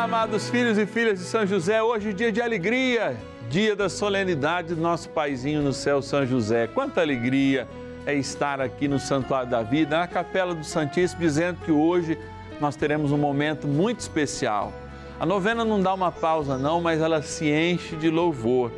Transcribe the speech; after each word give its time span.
Amados 0.00 0.48
filhos 0.48 0.78
e 0.78 0.86
filhas 0.86 1.18
de 1.18 1.26
São 1.26 1.46
José. 1.46 1.82
Hoje, 1.82 2.14
dia 2.14 2.32
de 2.32 2.40
alegria, 2.40 3.14
dia 3.50 3.76
da 3.76 3.86
solenidade 3.86 4.74
do 4.74 4.80
nosso 4.80 5.10
paizinho 5.10 5.60
no 5.60 5.74
céu, 5.74 6.00
São 6.00 6.24
José. 6.24 6.66
Quanta 6.66 7.02
alegria 7.02 7.68
é 8.06 8.14
estar 8.14 8.62
aqui 8.62 8.88
no 8.88 8.98
Santuário 8.98 9.50
da 9.50 9.62
Vida, 9.62 9.98
na 9.98 10.06
Capela 10.06 10.54
do 10.54 10.64
Santíssimo, 10.64 11.20
dizendo 11.20 11.58
que 11.66 11.70
hoje 11.70 12.16
nós 12.58 12.76
teremos 12.76 13.12
um 13.12 13.18
momento 13.18 13.68
muito 13.68 14.00
especial. 14.00 14.72
A 15.20 15.26
novena 15.26 15.66
não 15.66 15.78
dá 15.78 15.92
uma 15.92 16.10
pausa, 16.10 16.56
não, 16.56 16.80
mas 16.80 17.02
ela 17.02 17.20
se 17.20 17.50
enche 17.50 17.94
de 17.94 18.08
louvor. 18.08 18.72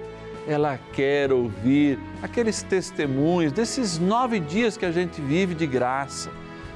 Ela 0.48 0.76
quer 0.92 1.32
ouvir 1.32 2.00
aqueles 2.20 2.64
testemunhos 2.64 3.52
desses 3.52 3.96
nove 3.96 4.40
dias 4.40 4.76
que 4.76 4.84
a 4.84 4.90
gente 4.90 5.20
vive 5.20 5.54
de 5.54 5.68
graça 5.68 6.32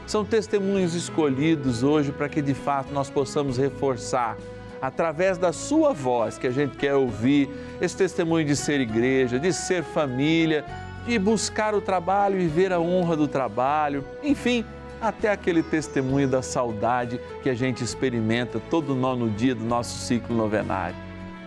são 0.07 0.25
testemunhos 0.25 0.95
escolhidos 0.95 1.83
hoje 1.83 2.13
para 2.13 2.29
que 2.29 2.41
de 2.41 2.55
fato 2.55 2.93
nós 2.93 3.11
possamos 3.11 3.59
reforçar, 3.59 4.37
através 4.81 5.37
da 5.37 5.53
sua 5.53 5.93
voz, 5.93 6.39
que 6.39 6.47
a 6.47 6.53
gente 6.53 6.77
quer 6.77 6.95
ouvir, 6.95 7.51
esse 7.81 7.97
testemunho 7.97 8.47
de 8.47 8.55
ser 8.55 8.81
igreja, 8.81 9.39
de 9.39 9.53
ser 9.53 9.83
família, 9.83 10.65
de 11.07 11.19
buscar 11.19 11.75
o 11.75 11.81
trabalho 11.81 12.41
e 12.41 12.47
ver 12.47 12.73
a 12.73 12.81
honra 12.81 13.17
do 13.17 13.27
trabalho, 13.27 14.05
enfim, 14.23 14.65
até 15.01 15.31
aquele 15.31 15.63
testemunho 15.63 16.29
da 16.29 16.43
saudade 16.43 17.21
que 17.43 17.51
a 17.51 17.55
gente 17.55 17.83
experimenta 17.83 18.61
todo 18.71 18.95
nono 18.95 19.29
dia 19.31 19.55
do 19.55 19.65
nosso 19.65 19.99
ciclo 19.99 20.37
novenário. 20.37 20.97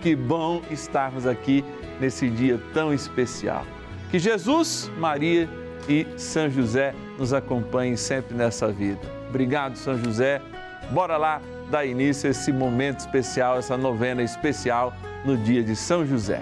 Que 0.02 0.16
bom 0.16 0.62
estarmos 0.70 1.26
aqui 1.26 1.63
nesse 1.99 2.30
dia 2.30 2.60
tão 2.73 2.94
especial. 2.94 3.66
Que 4.10 4.18
Jesus, 4.18 4.90
Maria 4.98 5.49
e 5.88 6.06
São 6.18 6.50
José 6.50 6.94
nos 7.18 7.34
acompanhem 7.34 7.96
sempre 7.96 8.36
nessa 8.36 8.68
vida. 8.72 9.02
Obrigado, 9.30 9.78
São 9.78 9.98
José. 9.98 10.42
Bora 10.92 11.18
lá 11.18 11.42
dar 11.70 11.86
início 11.86 12.28
a 12.28 12.32
esse 12.32 12.52
momento 12.52 13.00
especial, 13.00 13.58
essa 13.58 13.78
novena 13.78 14.24
especial 14.24 14.94
no 15.24 15.38
dia 15.38 15.64
de 15.64 15.76
São 15.76 16.05
José. 16.05 16.41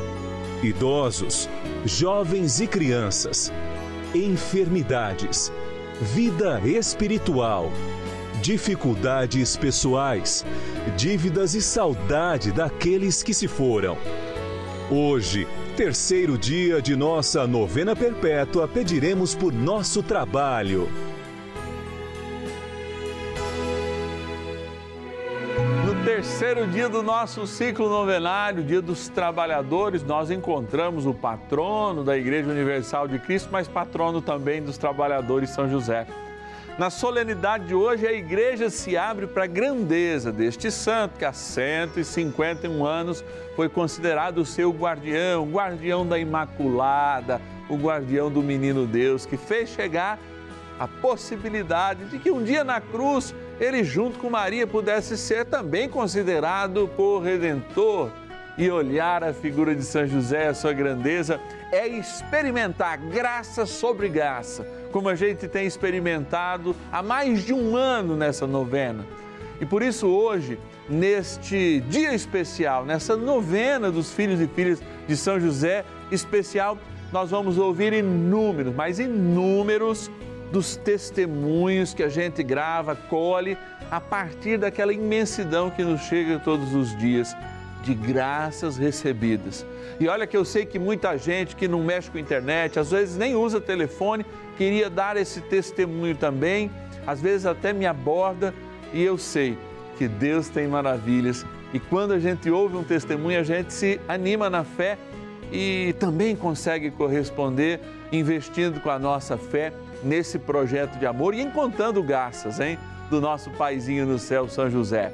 idosos, 0.63 1.49
jovens 1.85 2.59
e 2.59 2.67
crianças, 2.67 3.51
enfermidades, 4.13 5.51
vida 6.01 6.61
espiritual, 6.65 7.71
dificuldades 8.41 9.57
pessoais, 9.57 10.45
dívidas 10.95 11.55
e 11.55 11.61
saudade 11.61 12.51
daqueles 12.51 13.23
que 13.23 13.33
se 13.33 13.47
foram. 13.47 13.97
Hoje, 14.89 15.47
terceiro 15.75 16.37
dia 16.37 16.81
de 16.81 16.95
nossa 16.95 17.47
novena 17.47 17.95
perpétua, 17.95 18.67
pediremos 18.67 19.33
por 19.33 19.53
nosso 19.53 20.03
trabalho 20.03 20.89
terceiro 26.21 26.67
dia 26.67 26.87
do 26.87 27.01
nosso 27.01 27.47
ciclo 27.47 27.89
novenário, 27.89 28.63
dia 28.63 28.79
dos 28.79 29.09
trabalhadores, 29.09 30.03
nós 30.03 30.29
encontramos 30.29 31.07
o 31.07 31.15
patrono 31.15 32.03
da 32.03 32.15
Igreja 32.15 32.47
Universal 32.47 33.07
de 33.07 33.17
Cristo, 33.17 33.49
mas 33.51 33.67
patrono 33.67 34.21
também 34.21 34.61
dos 34.61 34.77
trabalhadores 34.77 35.49
São 35.49 35.67
José. 35.67 36.05
Na 36.77 36.91
solenidade 36.91 37.65
de 37.65 37.73
hoje, 37.73 38.05
a 38.05 38.13
igreja 38.13 38.69
se 38.69 38.95
abre 38.95 39.25
para 39.25 39.45
a 39.45 39.47
grandeza 39.47 40.31
deste 40.31 40.69
santo, 40.69 41.17
que 41.17 41.25
há 41.25 41.33
151 41.33 42.85
anos 42.85 43.25
foi 43.55 43.67
considerado 43.67 44.37
o 44.37 44.45
seu 44.45 44.69
guardião, 44.69 45.41
o 45.41 45.51
guardião 45.51 46.05
da 46.05 46.19
Imaculada, 46.19 47.41
o 47.67 47.75
guardião 47.75 48.29
do 48.29 48.43
Menino 48.43 48.85
Deus, 48.85 49.25
que 49.25 49.37
fez 49.37 49.69
chegar 49.69 50.19
a 50.79 50.87
possibilidade 50.87 52.05
de 52.05 52.19
que 52.19 52.29
um 52.29 52.43
dia 52.43 52.63
na 52.63 52.79
cruz 52.79 53.33
ele, 53.61 53.83
junto 53.83 54.17
com 54.17 54.27
Maria, 54.27 54.65
pudesse 54.65 55.15
ser 55.15 55.45
também 55.45 55.87
considerado 55.87 56.89
por 56.97 57.19
redentor. 57.19 58.09
E 58.57 58.69
olhar 58.69 59.23
a 59.23 59.31
figura 59.31 59.73
de 59.75 59.83
São 59.83 60.05
José, 60.05 60.47
a 60.47 60.53
sua 60.53 60.73
grandeza, 60.73 61.39
é 61.71 61.87
experimentar 61.87 62.97
graça 62.97 63.65
sobre 63.65 64.09
graça, 64.09 64.67
como 64.91 65.07
a 65.07 65.15
gente 65.15 65.47
tem 65.47 65.65
experimentado 65.65 66.75
há 66.91 67.01
mais 67.01 67.45
de 67.45 67.53
um 67.53 67.77
ano 67.77 68.17
nessa 68.17 68.45
novena. 68.45 69.05
E 69.59 69.65
por 69.65 69.83
isso, 69.83 70.07
hoje, 70.07 70.59
neste 70.89 71.81
dia 71.81 72.13
especial, 72.13 72.83
nessa 72.83 73.15
novena 73.15 73.91
dos 73.91 74.11
filhos 74.11 74.41
e 74.41 74.47
filhas 74.47 74.81
de 75.07 75.15
São 75.15 75.39
José 75.39 75.85
especial, 76.11 76.77
nós 77.11 77.29
vamos 77.29 77.57
ouvir 77.57 77.93
inúmeros, 77.93 78.73
mas 78.73 78.99
inúmeros 78.99 80.09
dos 80.51 80.75
testemunhos 80.75 81.93
que 81.93 82.03
a 82.03 82.09
gente 82.09 82.43
grava, 82.43 82.95
colhe, 82.95 83.57
a 83.89 83.99
partir 83.99 84.57
daquela 84.57 84.93
imensidão 84.93 85.69
que 85.69 85.83
nos 85.83 86.01
chega 86.01 86.39
todos 86.39 86.73
os 86.73 86.95
dias 86.97 87.35
de 87.83 87.93
graças 87.93 88.77
recebidas. 88.77 89.65
E 89.99 90.07
olha 90.07 90.27
que 90.27 90.37
eu 90.37 90.45
sei 90.45 90.65
que 90.65 90.77
muita 90.77 91.17
gente 91.17 91.55
que 91.55 91.67
não 91.67 91.83
mexe 91.83 92.11
com 92.11 92.17
internet, 92.17 92.79
às 92.79 92.91
vezes 92.91 93.17
nem 93.17 93.35
usa 93.35 93.59
telefone, 93.59 94.25
queria 94.57 94.89
dar 94.89 95.17
esse 95.17 95.41
testemunho 95.41 96.15
também, 96.15 96.69
às 97.07 97.21
vezes 97.21 97.45
até 97.45 97.73
me 97.73 97.85
aborda 97.85 98.53
e 98.93 99.01
eu 99.01 99.17
sei 99.17 99.57
que 99.97 100.07
Deus 100.07 100.49
tem 100.49 100.67
maravilhas 100.67 101.45
e 101.73 101.79
quando 101.79 102.11
a 102.11 102.19
gente 102.19 102.49
ouve 102.49 102.75
um 102.75 102.83
testemunho, 102.83 103.39
a 103.39 103.43
gente 103.43 103.73
se 103.73 103.99
anima 104.07 104.49
na 104.49 104.63
fé 104.63 104.97
e 105.51 105.95
também 105.99 106.35
consegue 106.35 106.91
corresponder 106.91 107.79
investindo 108.11 108.81
com 108.81 108.89
a 108.89 108.99
nossa 108.99 109.37
fé 109.37 109.71
nesse 110.03 110.39
projeto 110.39 110.97
de 110.97 111.05
amor 111.05 111.33
e 111.33 111.41
encontrando 111.41 112.01
graças, 112.01 112.59
hein, 112.59 112.77
do 113.09 113.19
nosso 113.19 113.49
paizinho 113.51 114.05
no 114.05 114.17
céu, 114.17 114.47
São 114.47 114.69
José. 114.69 115.13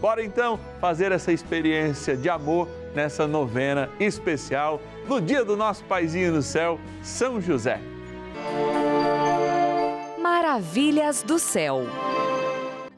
Bora 0.00 0.24
então 0.24 0.58
fazer 0.80 1.12
essa 1.12 1.32
experiência 1.32 2.16
de 2.16 2.28
amor 2.28 2.68
nessa 2.94 3.26
novena 3.26 3.88
especial 4.00 4.80
no 5.08 5.20
dia 5.20 5.44
do 5.44 5.56
nosso 5.56 5.84
paizinho 5.84 6.32
no 6.32 6.42
céu, 6.42 6.78
São 7.02 7.40
José. 7.40 7.80
Maravilhas 10.20 11.22
do 11.22 11.38
céu. 11.38 11.86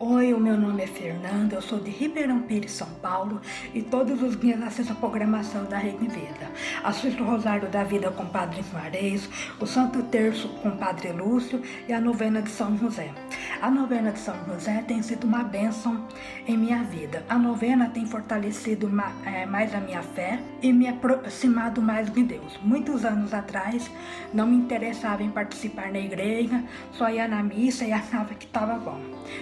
Oi, 0.06 0.34
o 0.34 0.38
meu 0.38 0.54
nome 0.54 0.82
é 0.82 0.86
Fernanda, 0.86 1.54
eu 1.54 1.62
sou 1.62 1.80
de 1.80 1.90
Ribeirão 1.90 2.42
Pires, 2.42 2.72
São 2.72 2.86
Paulo 3.00 3.40
e 3.72 3.80
todos 3.80 4.22
os 4.22 4.38
dias 4.38 4.60
assisto 4.60 4.92
a 4.92 4.96
programação 4.96 5.64
da 5.64 5.78
Rede 5.78 6.06
Vida. 6.06 6.50
Assisto 6.82 7.22
o 7.22 7.26
Rosário 7.26 7.70
da 7.70 7.82
Vida 7.84 8.10
com 8.10 8.24
o 8.24 8.28
Padre 8.28 8.62
Juarez, 8.70 9.26
o 9.58 9.64
Santo 9.64 10.02
Terço 10.02 10.46
com 10.60 10.68
o 10.68 10.76
Padre 10.76 11.10
Lúcio 11.10 11.62
e 11.88 11.92
a 11.94 11.98
novena 11.98 12.42
de 12.42 12.50
São 12.50 12.76
José. 12.76 13.14
A 13.60 13.70
novena 13.70 14.10
de 14.10 14.18
São 14.18 14.34
José 14.46 14.82
tem 14.86 15.02
sido 15.02 15.24
uma 15.24 15.42
bênção 15.42 16.06
em 16.46 16.56
minha 16.56 16.82
vida. 16.82 17.24
A 17.28 17.38
novena 17.38 17.88
tem 17.88 18.04
fortalecido 18.04 18.90
é, 19.24 19.46
mais 19.46 19.74
a 19.74 19.80
minha 19.80 20.02
fé 20.02 20.40
e 20.60 20.72
me 20.72 20.88
aproximado 20.88 21.80
mais 21.80 22.10
de 22.10 22.22
Deus. 22.22 22.58
Muitos 22.62 23.04
anos 23.04 23.32
atrás 23.32 23.90
não 24.32 24.46
me 24.46 24.56
interessava 24.56 25.22
em 25.22 25.30
participar 25.30 25.90
na 25.90 25.98
igreja, 25.98 26.62
só 26.92 27.08
ia 27.08 27.26
na 27.26 27.42
missa 27.42 27.84
e 27.84 27.92
achava 27.94 28.34
que 28.34 28.46
estava 28.46 28.74
bom. 28.74 29.00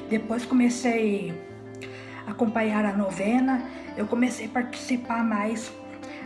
Depois 0.08 0.44
comecei 0.44 1.34
a 2.26 2.30
acompanhar 2.30 2.84
a 2.84 2.92
novena, 2.92 3.62
eu 3.96 4.06
comecei 4.06 4.46
a 4.46 4.50
participar 4.50 5.24
mais 5.24 5.72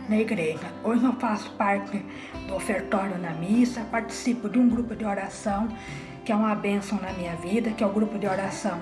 na 0.07 0.17
igreja. 0.17 0.71
Hoje 0.83 1.03
eu 1.03 1.13
faço 1.13 1.51
parte 1.51 2.03
do 2.47 2.55
ofertório 2.55 3.17
na 3.17 3.31
missa, 3.31 3.81
participo 3.91 4.47
de 4.47 4.57
um 4.57 4.69
grupo 4.69 4.95
de 4.95 5.03
oração 5.03 5.67
que 6.27 6.33
é 6.33 6.35
uma 6.35 6.53
bênção 6.53 6.99
na 6.99 7.13
minha 7.13 7.37
vida, 7.37 7.71
que 7.71 7.81
é 7.81 7.87
o 7.87 7.89
grupo 7.89 8.19
de 8.19 8.27
oração 8.27 8.77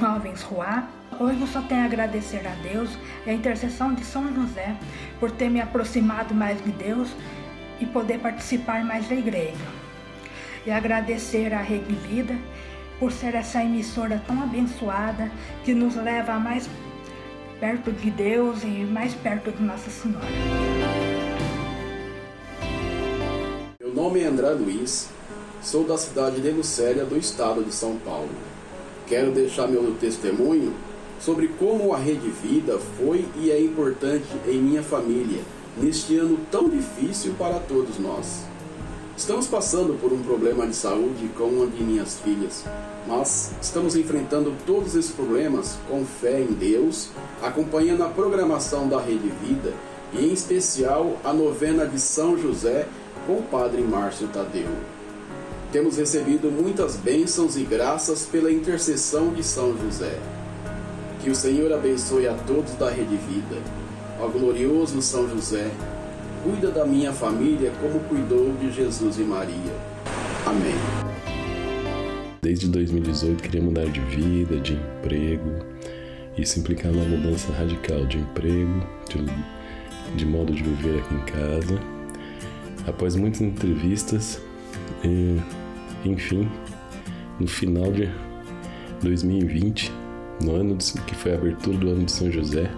Novens 0.00 0.42
Ruá. 0.42 0.88
Hoje 1.20 1.40
eu 1.40 1.46
só 1.46 1.62
tenho 1.62 1.82
a 1.82 1.84
agradecer 1.84 2.44
a 2.44 2.50
Deus 2.60 2.98
e 3.24 3.30
a 3.30 3.32
intercessão 3.32 3.94
de 3.94 4.04
São 4.04 4.34
José 4.34 4.74
por 5.20 5.30
ter 5.30 5.48
me 5.48 5.60
aproximado 5.60 6.34
mais 6.34 6.60
de 6.60 6.72
Deus 6.72 7.08
e 7.80 7.86
poder 7.86 8.18
participar 8.18 8.84
mais 8.84 9.08
da 9.08 9.14
igreja. 9.14 9.64
E 10.66 10.72
agradecer 10.72 11.54
a 11.54 11.60
Rede 11.60 11.94
Vida 11.94 12.36
por 12.98 13.12
ser 13.12 13.36
essa 13.36 13.62
emissora 13.62 14.20
tão 14.26 14.42
abençoada 14.42 15.30
que 15.64 15.72
nos 15.74 15.94
leva 15.94 16.36
mais 16.40 16.68
perto 17.60 17.92
de 17.92 18.10
Deus 18.10 18.64
e 18.64 18.66
mais 18.66 19.14
perto 19.14 19.52
de 19.52 19.62
Nossa 19.62 19.88
Senhora. 19.88 20.26
Meu 23.78 23.94
nome 23.94 24.18
é 24.18 24.26
André 24.26 24.50
Luiz, 24.50 25.12
sou 25.62 25.84
da 25.84 25.96
cidade 25.96 26.40
de 26.40 26.50
Lucélia, 26.50 27.04
do 27.04 27.16
estado 27.16 27.62
de 27.62 27.72
São 27.72 27.96
Paulo. 27.96 28.30
Quero 29.06 29.32
deixar 29.32 29.66
meu 29.68 29.94
testemunho 30.00 30.72
sobre 31.20 31.48
como 31.48 31.92
a 31.92 31.98
Rede 31.98 32.28
Vida 32.28 32.78
foi 32.98 33.26
e 33.36 33.50
é 33.50 33.60
importante 33.60 34.28
em 34.46 34.58
minha 34.58 34.82
família 34.82 35.40
neste 35.76 36.16
ano 36.16 36.38
tão 36.50 36.68
difícil 36.68 37.34
para 37.38 37.58
todos 37.60 37.98
nós. 37.98 38.42
Estamos 39.16 39.48
passando 39.48 39.98
por 40.00 40.12
um 40.12 40.22
problema 40.22 40.66
de 40.66 40.76
saúde 40.76 41.28
com 41.36 41.44
uma 41.44 41.66
de 41.66 41.82
minhas 41.82 42.20
filhas, 42.20 42.64
mas 43.06 43.50
estamos 43.60 43.96
enfrentando 43.96 44.54
todos 44.64 44.94
esses 44.94 45.10
problemas 45.10 45.76
com 45.88 46.04
fé 46.04 46.40
em 46.40 46.52
Deus, 46.52 47.08
acompanhando 47.42 48.04
a 48.04 48.08
programação 48.08 48.88
da 48.88 49.00
Rede 49.00 49.28
Vida 49.42 49.72
e, 50.12 50.24
em 50.24 50.32
especial, 50.32 51.16
a 51.24 51.32
novena 51.32 51.84
de 51.84 51.98
São 51.98 52.38
José 52.38 52.86
com 53.26 53.38
o 53.38 53.42
Padre 53.42 53.82
Márcio 53.82 54.28
Tadeu. 54.28 54.97
Temos 55.70 55.98
recebido 55.98 56.50
muitas 56.50 56.96
bênçãos 56.96 57.54
e 57.54 57.62
graças 57.62 58.24
pela 58.24 58.50
intercessão 58.50 59.34
de 59.34 59.44
São 59.44 59.76
José. 59.76 60.18
Que 61.20 61.28
o 61.28 61.34
Senhor 61.34 61.70
abençoe 61.70 62.26
a 62.26 62.32
todos 62.32 62.72
da 62.72 62.88
Rede 62.88 63.16
Vida. 63.16 63.60
Ao 64.18 64.30
glorioso 64.30 65.02
São 65.02 65.28
José, 65.28 65.70
cuida 66.42 66.70
da 66.70 66.86
minha 66.86 67.12
família 67.12 67.70
como 67.82 68.00
cuidou 68.00 68.50
de 68.54 68.72
Jesus 68.72 69.18
e 69.18 69.22
Maria. 69.22 69.74
Amém. 70.46 70.74
Desde 72.40 72.66
2018 72.68 73.42
queria 73.42 73.60
mudar 73.60 73.84
de 73.84 74.00
vida, 74.00 74.58
de 74.60 74.72
emprego. 74.72 75.50
Isso 76.38 76.58
implicava 76.60 76.94
uma 76.94 77.04
mudança 77.04 77.52
radical 77.52 78.06
de 78.06 78.16
emprego, 78.16 78.86
de, 79.10 80.16
de 80.16 80.24
modo 80.24 80.54
de 80.54 80.62
viver 80.62 81.00
aqui 81.00 81.14
em 81.14 81.24
casa. 81.26 81.78
Após 82.86 83.14
muitas 83.16 83.42
entrevistas, 83.42 84.40
e, 85.04 85.38
enfim, 86.04 86.48
no 87.38 87.46
final 87.46 87.92
de 87.92 88.08
2020, 89.02 89.92
no 90.42 90.54
ano 90.54 90.76
de, 90.76 90.92
que 91.02 91.14
foi 91.14 91.32
a 91.32 91.34
abertura 91.36 91.76
do 91.76 91.90
ano 91.90 92.04
de 92.04 92.12
São 92.12 92.30
José, 92.30 92.70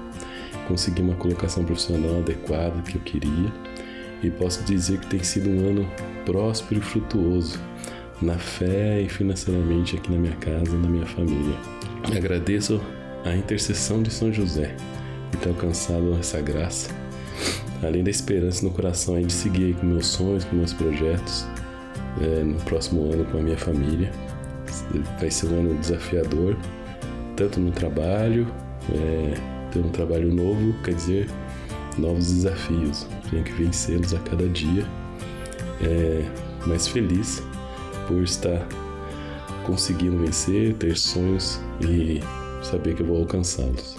consegui 0.68 1.02
uma 1.02 1.14
colocação 1.14 1.64
profissional 1.64 2.18
adequada 2.18 2.80
que 2.82 2.96
eu 2.96 3.00
queria 3.02 3.52
e 4.22 4.30
posso 4.30 4.62
dizer 4.64 4.98
que 5.00 5.06
tem 5.06 5.22
sido 5.22 5.50
um 5.50 5.70
ano 5.70 5.90
próspero 6.24 6.80
e 6.80 6.82
frutuoso 6.82 7.58
na 8.20 8.38
fé 8.38 9.00
e 9.00 9.08
financeiramente 9.08 9.96
aqui 9.96 10.12
na 10.12 10.18
minha 10.18 10.36
casa 10.36 10.70
e 10.70 10.78
na 10.78 10.88
minha 10.88 11.06
família. 11.06 11.56
Agradeço 12.16 12.80
a 13.24 13.34
intercessão 13.34 14.02
de 14.02 14.10
São 14.10 14.32
José 14.32 14.74
por 15.30 15.40
ter 15.40 15.48
alcançado 15.48 16.14
essa 16.18 16.40
graça, 16.40 16.90
além 17.82 18.04
da 18.04 18.10
esperança 18.10 18.64
no 18.64 18.70
coração 18.72 19.20
de 19.20 19.32
seguir 19.32 19.74
com 19.76 19.86
meus 19.86 20.06
sonhos, 20.06 20.44
com 20.44 20.56
meus 20.56 20.72
projetos 20.72 21.46
é, 22.20 22.42
no 22.42 22.56
próximo 22.60 23.12
ano 23.12 23.24
com 23.26 23.38
a 23.38 23.42
minha 23.42 23.58
família. 23.58 24.10
Vai 25.18 25.30
ser 25.30 25.46
um 25.46 25.60
ano 25.60 25.74
desafiador, 25.74 26.56
tanto 27.36 27.60
no 27.60 27.70
trabalho, 27.72 28.46
é, 28.92 29.34
ter 29.70 29.80
um 29.80 29.90
trabalho 29.90 30.32
novo 30.32 30.74
quer 30.84 30.94
dizer 30.94 31.28
novos 31.98 32.32
desafios. 32.32 33.06
Tenho 33.30 33.44
que 33.44 33.52
vencê-los 33.52 34.14
a 34.14 34.18
cada 34.20 34.48
dia. 34.48 34.84
É, 35.82 36.24
mais 36.66 36.86
feliz 36.86 37.42
por 38.06 38.22
estar 38.22 38.66
conseguindo 39.64 40.18
vencer, 40.18 40.74
ter 40.74 40.96
sonhos 40.96 41.60
e 41.80 42.20
saber 42.62 42.94
que 42.94 43.02
eu 43.02 43.06
vou 43.06 43.18
alcançá-los 43.18 43.96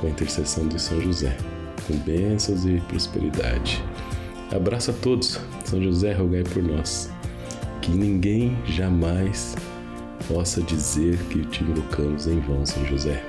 com 0.00 0.06
a 0.06 0.10
intercessão 0.10 0.66
de 0.68 0.80
São 0.80 1.00
José, 1.00 1.36
com 1.86 1.96
bênçãos 1.98 2.64
e 2.66 2.80
prosperidade. 2.88 3.82
Abraço 4.54 4.90
a 4.90 4.94
todos. 4.94 5.40
São 5.64 5.82
José, 5.82 6.12
rogai 6.12 6.42
por 6.42 6.62
nós. 6.62 7.10
Que 7.88 7.96
ninguém 7.96 8.54
jamais 8.66 9.56
possa 10.30 10.60
dizer 10.60 11.16
que 11.30 11.42
te 11.46 11.64
invocamos 11.64 12.26
em 12.26 12.38
vão, 12.38 12.66
São 12.66 12.84
José. 12.84 13.24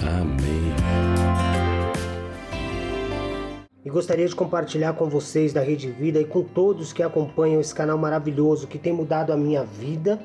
Amém. 0.00 0.74
E 3.84 3.88
gostaria 3.88 4.26
de 4.26 4.34
compartilhar 4.34 4.94
com 4.94 5.08
vocês 5.08 5.52
da 5.52 5.60
Rede 5.60 5.88
Vida 5.88 6.18
e 6.20 6.24
com 6.24 6.42
todos 6.42 6.92
que 6.92 7.00
acompanham 7.00 7.60
esse 7.60 7.72
canal 7.72 7.96
maravilhoso 7.96 8.66
que 8.66 8.76
tem 8.76 8.92
mudado 8.92 9.32
a 9.32 9.36
minha 9.36 9.62
vida 9.62 10.20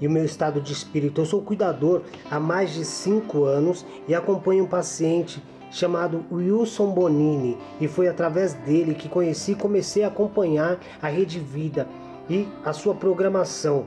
e 0.00 0.06
o 0.06 0.10
meu 0.10 0.24
estado 0.24 0.60
de 0.60 0.72
espírito. 0.72 1.20
Eu 1.20 1.26
sou 1.26 1.42
cuidador 1.42 2.02
há 2.30 2.38
mais 2.38 2.72
de 2.72 2.84
cinco 2.84 3.42
anos 3.42 3.84
e 4.06 4.14
acompanho 4.14 4.62
um 4.62 4.68
paciente 4.68 5.42
chamado 5.72 6.24
Wilson 6.30 6.92
Bonini 6.92 7.58
e 7.80 7.88
foi 7.88 8.06
através 8.06 8.54
dele 8.54 8.94
que 8.94 9.08
conheci 9.08 9.52
e 9.52 9.56
comecei 9.56 10.04
a 10.04 10.08
acompanhar 10.08 10.78
a 11.02 11.08
Rede 11.08 11.40
Vida 11.40 11.88
e 12.30 12.48
a 12.64 12.72
sua 12.72 12.94
programação. 12.94 13.86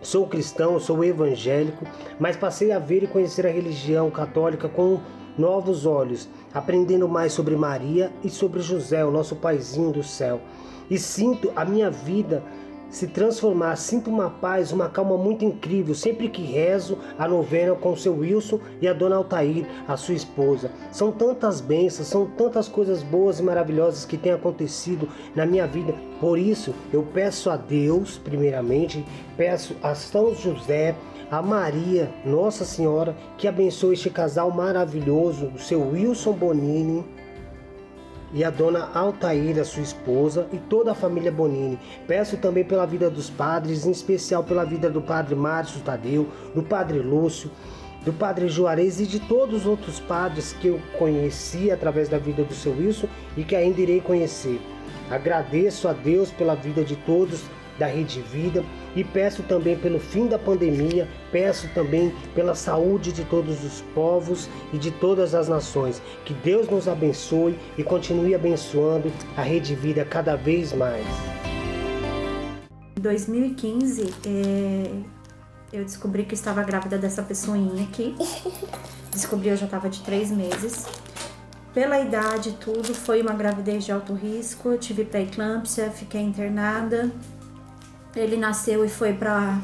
Sou 0.00 0.26
cristão, 0.26 0.80
sou 0.80 1.04
evangélico, 1.04 1.84
mas 2.18 2.36
passei 2.36 2.72
a 2.72 2.78
ver 2.78 3.02
e 3.02 3.06
conhecer 3.06 3.46
a 3.46 3.50
religião 3.50 4.10
católica 4.10 4.68
com 4.68 5.00
novos 5.36 5.84
olhos, 5.84 6.28
aprendendo 6.52 7.08
mais 7.08 7.32
sobre 7.32 7.54
Maria 7.54 8.10
e 8.24 8.30
sobre 8.30 8.60
José, 8.60 9.04
o 9.04 9.10
nosso 9.10 9.36
paizinho 9.36 9.92
do 9.92 10.02
céu. 10.02 10.40
E 10.88 10.98
sinto 10.98 11.52
a 11.54 11.64
minha 11.64 11.90
vida 11.90 12.42
se 12.90 13.06
transformar. 13.06 13.76
Sinto 13.76 14.10
uma 14.10 14.30
paz, 14.30 14.72
uma 14.72 14.88
calma 14.88 15.16
muito 15.16 15.44
incrível 15.44 15.94
sempre 15.94 16.28
que 16.28 16.42
rezo 16.42 16.98
a 17.18 17.28
novena 17.28 17.74
com 17.74 17.92
o 17.92 17.96
seu 17.96 18.16
Wilson 18.16 18.60
e 18.80 18.88
a 18.88 18.92
dona 18.92 19.16
Altair, 19.16 19.66
a 19.86 19.96
sua 19.96 20.14
esposa. 20.14 20.70
São 20.90 21.12
tantas 21.12 21.60
bênçãos, 21.60 22.08
são 22.08 22.26
tantas 22.26 22.68
coisas 22.68 23.02
boas 23.02 23.38
e 23.38 23.42
maravilhosas 23.42 24.04
que 24.04 24.16
têm 24.16 24.32
acontecido 24.32 25.08
na 25.34 25.44
minha 25.44 25.66
vida. 25.66 25.94
Por 26.20 26.38
isso, 26.38 26.74
eu 26.92 27.02
peço 27.02 27.50
a 27.50 27.56
Deus, 27.56 28.18
primeiramente, 28.18 29.04
peço 29.36 29.76
a 29.82 29.94
São 29.94 30.34
José, 30.34 30.94
a 31.30 31.42
Maria, 31.42 32.10
Nossa 32.24 32.64
Senhora, 32.64 33.14
que 33.36 33.46
abençoe 33.46 33.92
este 33.92 34.08
casal 34.08 34.50
maravilhoso, 34.50 35.52
o 35.54 35.58
seu 35.58 35.90
Wilson 35.90 36.32
Bonini 36.32 37.04
e 38.32 38.44
a 38.44 38.50
dona 38.50 38.90
Altaíra, 38.94 39.64
sua 39.64 39.82
esposa, 39.82 40.46
e 40.52 40.58
toda 40.58 40.92
a 40.92 40.94
família 40.94 41.32
Bonini. 41.32 41.78
Peço 42.06 42.36
também 42.36 42.64
pela 42.64 42.86
vida 42.86 43.08
dos 43.08 43.30
padres, 43.30 43.86
em 43.86 43.90
especial 43.90 44.44
pela 44.44 44.64
vida 44.64 44.90
do 44.90 45.00
padre 45.00 45.34
Márcio 45.34 45.80
Tadeu, 45.80 46.28
do 46.54 46.62
padre 46.62 46.98
Lúcio, 46.98 47.50
do 48.04 48.12
padre 48.12 48.48
Juarez 48.48 49.00
e 49.00 49.06
de 49.06 49.20
todos 49.20 49.60
os 49.60 49.66
outros 49.66 50.00
padres 50.00 50.52
que 50.52 50.68
eu 50.68 50.80
conheci 50.98 51.70
através 51.70 52.08
da 52.08 52.18
vida 52.18 52.42
do 52.42 52.54
seu 52.54 52.72
Wilson 52.72 53.08
e 53.36 53.44
que 53.44 53.56
ainda 53.56 53.80
irei 53.80 54.00
conhecer. 54.00 54.60
Agradeço 55.10 55.88
a 55.88 55.92
Deus 55.92 56.30
pela 56.30 56.54
vida 56.54 56.84
de 56.84 56.96
todos 56.96 57.42
da 57.78 57.86
Rede 57.86 58.20
Vida 58.20 58.64
e 58.96 59.04
peço 59.04 59.42
também 59.42 59.76
pelo 59.76 59.98
fim 59.98 60.26
da 60.26 60.38
pandemia, 60.38 61.08
peço 61.30 61.68
também 61.74 62.12
pela 62.34 62.54
saúde 62.54 63.12
de 63.12 63.24
todos 63.24 63.64
os 63.64 63.80
povos 63.94 64.48
e 64.72 64.78
de 64.78 64.90
todas 64.90 65.34
as 65.34 65.48
nações. 65.48 66.02
Que 66.24 66.34
Deus 66.34 66.68
nos 66.68 66.88
abençoe 66.88 67.56
e 67.76 67.82
continue 67.82 68.34
abençoando 68.34 69.12
a 69.36 69.42
Rede 69.42 69.74
Vida 69.74 70.04
cada 70.04 70.36
vez 70.36 70.72
mais. 70.72 71.06
Em 72.96 73.00
2015, 73.00 74.12
é, 74.26 74.90
eu 75.72 75.84
descobri 75.84 76.24
que 76.24 76.34
estava 76.34 76.62
grávida 76.62 76.98
dessa 76.98 77.22
pessoinha 77.22 77.84
aqui. 77.84 78.14
Descobri 79.12 79.48
eu 79.48 79.56
já 79.56 79.66
estava 79.66 79.88
de 79.88 80.00
três 80.02 80.30
meses. 80.30 80.86
Pela 81.72 82.00
idade 82.00 82.52
tudo, 82.60 82.94
foi 82.94 83.20
uma 83.22 83.32
gravidez 83.32 83.84
de 83.84 83.92
alto 83.92 84.12
risco. 84.14 84.70
Eu 84.70 84.78
tive 84.78 85.04
pré-eclâmpsia, 85.04 85.90
fiquei 85.90 86.20
internada. 86.20 87.10
Ele 88.14 88.36
nasceu 88.36 88.84
e 88.84 88.88
foi 88.88 89.12
para 89.12 89.58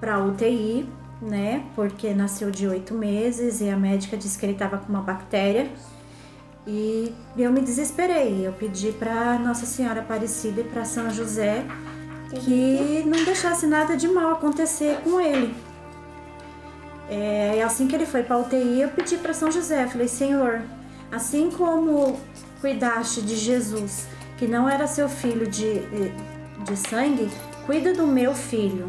para 0.00 0.18
UTI, 0.18 0.88
né? 1.20 1.64
Porque 1.74 2.14
nasceu 2.14 2.50
de 2.50 2.66
oito 2.66 2.94
meses 2.94 3.60
e 3.60 3.68
a 3.68 3.76
médica 3.76 4.16
disse 4.16 4.38
que 4.38 4.46
ele 4.46 4.54
estava 4.54 4.78
com 4.78 4.88
uma 4.88 5.02
bactéria. 5.02 5.70
E 6.66 7.14
eu 7.36 7.52
me 7.52 7.60
desesperei. 7.60 8.46
Eu 8.46 8.52
pedi 8.52 8.92
para 8.92 9.38
Nossa 9.38 9.66
Senhora 9.66 10.00
Aparecida 10.00 10.62
e 10.62 10.64
para 10.64 10.84
São 10.84 11.10
José 11.10 11.64
que 12.30 13.02
não 13.06 13.24
deixasse 13.24 13.66
nada 13.66 13.96
de 13.96 14.06
mal 14.08 14.32
acontecer 14.32 14.98
com 15.02 15.20
ele. 15.20 15.54
É, 17.08 17.60
assim 17.62 17.88
que 17.88 17.94
ele 17.96 18.06
foi 18.06 18.22
para 18.22 18.38
UTI, 18.38 18.82
eu 18.82 18.88
pedi 18.90 19.16
para 19.16 19.34
São 19.34 19.50
José, 19.50 19.86
falei: 19.88 20.06
Senhor, 20.06 20.62
assim 21.10 21.50
como 21.50 22.20
cuidaste 22.60 23.20
de 23.20 23.36
Jesus, 23.36 24.06
que 24.38 24.46
não 24.46 24.68
era 24.68 24.86
seu 24.86 25.08
filho 25.08 25.46
de, 25.46 25.80
de 26.64 26.76
sangue, 26.76 27.28
cuida 27.70 27.94
do 27.94 28.04
meu 28.04 28.34
filho. 28.34 28.88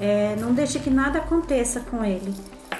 É, 0.00 0.36
não 0.38 0.54
deixe 0.54 0.78
que 0.78 0.88
nada 0.88 1.18
aconteça 1.18 1.80
com 1.80 2.04
ele 2.04 2.32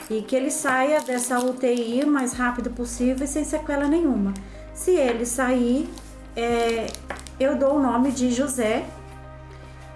e 0.09 0.23
que 0.23 0.37
ele 0.37 0.49
saia 0.49 1.01
dessa 1.01 1.41
UTI 1.41 2.05
o 2.05 2.07
mais 2.07 2.35
rápido 2.35 2.71
possível 2.71 3.25
e 3.25 3.27
sem 3.27 3.43
sequela 3.43 3.89
nenhuma. 3.89 4.33
Se 4.73 4.93
ele 4.93 5.27
sair, 5.27 5.91
é, 6.37 6.87
eu 7.41 7.57
dou 7.57 7.79
o 7.79 7.83
nome 7.83 8.13
de 8.13 8.31
José, 8.31 8.85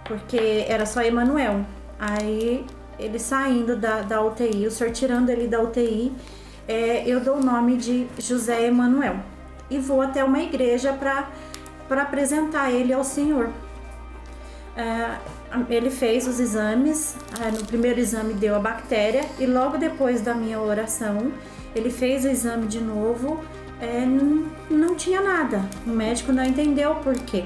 porque 0.06 0.66
era 0.66 0.84
só 0.84 1.02
Emanuel. 1.02 1.64
Aí 2.00 2.66
ele 2.98 3.20
saindo 3.20 3.76
da, 3.76 4.02
da 4.02 4.20
UTI, 4.20 4.66
o 4.66 4.72
senhor 4.72 4.92
tirando 4.92 5.30
ele 5.30 5.46
da 5.46 5.62
UTI, 5.62 6.12
é, 6.66 7.04
eu 7.06 7.20
dou 7.20 7.36
o 7.36 7.44
nome 7.44 7.76
de 7.76 8.08
José 8.18 8.66
Emanuel 8.66 9.18
e 9.70 9.78
vou 9.78 10.02
até 10.02 10.24
uma 10.24 10.40
igreja 10.40 10.92
para 10.94 12.02
apresentar 12.02 12.72
ele 12.72 12.92
ao 12.92 13.04
Senhor. 13.04 13.50
É, 14.78 15.18
ele 15.68 15.90
fez 15.90 16.28
os 16.28 16.38
exames, 16.38 17.16
é, 17.44 17.50
no 17.50 17.64
primeiro 17.64 17.98
exame 17.98 18.32
deu 18.34 18.54
a 18.54 18.60
bactéria 18.60 19.24
e 19.36 19.44
logo 19.44 19.76
depois 19.76 20.20
da 20.20 20.34
minha 20.34 20.60
oração 20.60 21.32
ele 21.74 21.90
fez 21.90 22.24
o 22.24 22.28
exame 22.28 22.68
de 22.68 22.80
novo, 22.80 23.42
é, 23.80 24.06
não, 24.70 24.94
tinha 24.94 25.20
nada. 25.20 25.68
O 25.84 25.90
médico 25.90 26.32
não 26.32 26.44
entendeu 26.44 26.94
por 26.96 27.14
quê. 27.14 27.44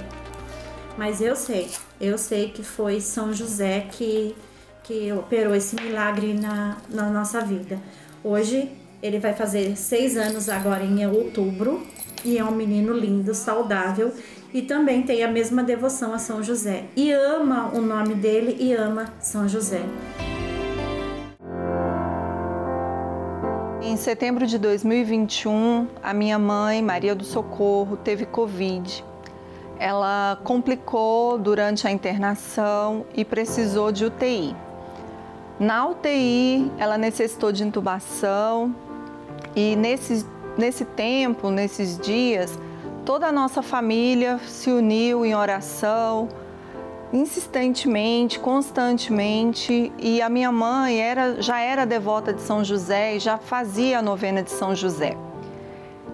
Mas 0.99 1.23
eu 1.23 1.35
sei, 1.35 1.71
eu 1.99 2.19
sei 2.19 2.51
que 2.51 2.62
foi 2.62 3.01
São 3.01 3.33
José 3.33 3.87
que, 3.91 4.37
que 4.83 5.11
operou 5.11 5.55
esse 5.55 5.75
milagre 5.77 6.35
na, 6.35 6.77
na 6.91 7.09
nossa 7.09 7.41
vida. 7.41 7.81
Hoje 8.23 8.71
ele 9.03 9.19
vai 9.19 9.33
fazer 9.33 9.75
seis 9.77 10.19
anos 10.19 10.51
agora 10.51 10.85
em 10.85 11.07
outubro 11.07 11.87
e 12.25 12.39
é 12.39 12.45
um 12.45 12.53
menino 12.53 12.93
lindo, 12.93 13.35
saudável 13.35 14.12
e 14.52 14.62
também 14.62 15.02
tem 15.02 15.23
a 15.23 15.28
mesma 15.28 15.62
devoção 15.62 16.12
a 16.12 16.18
São 16.18 16.42
José 16.42 16.85
e 16.94 17.11
ama 17.12 17.71
o 17.75 17.80
nome 17.80 18.14
dele 18.14 18.56
e 18.59 18.73
ama 18.75 19.06
São 19.18 19.49
José. 19.49 19.82
Em 23.80 23.97
setembro 23.97 24.47
de 24.47 24.59
2021, 24.59 25.88
a 26.02 26.14
minha 26.14 26.38
mãe, 26.38 26.80
Maria 26.80 27.14
do 27.14 27.25
Socorro, 27.25 27.97
teve 27.97 28.25
Covid. 28.25 29.04
Ela 29.78 30.38
complicou 30.44 31.37
durante 31.37 31.87
a 31.87 31.90
internação 31.90 33.04
e 33.14 33.25
precisou 33.25 33.90
de 33.90 34.04
UTI. 34.04 34.54
Na 35.59 35.87
UTI, 35.87 36.71
ela 36.78 36.97
necessitou 36.97 37.52
de 37.52 37.64
intubação 37.64 38.75
e 39.54 39.76
nesse, 39.76 40.25
nesse 40.56 40.85
tempo, 40.85 41.50
nesses 41.50 41.99
dias, 41.99 42.59
toda 43.04 43.26
a 43.26 43.32
nossa 43.32 43.62
família 43.62 44.38
se 44.47 44.71
uniu 44.71 45.25
em 45.25 45.35
oração, 45.35 46.28
insistentemente, 47.12 48.38
constantemente, 48.38 49.92
e 49.99 50.23
a 50.23 50.28
minha 50.28 50.50
mãe 50.50 50.99
era, 50.99 51.40
já 51.42 51.61
era 51.61 51.85
devota 51.85 52.32
de 52.32 52.40
São 52.40 52.64
José 52.64 53.16
e 53.16 53.18
já 53.18 53.38
fazia 53.38 53.99
a 53.99 54.02
novena 54.02 54.42
de 54.42 54.50
São 54.50 54.75
José. 54.75 55.16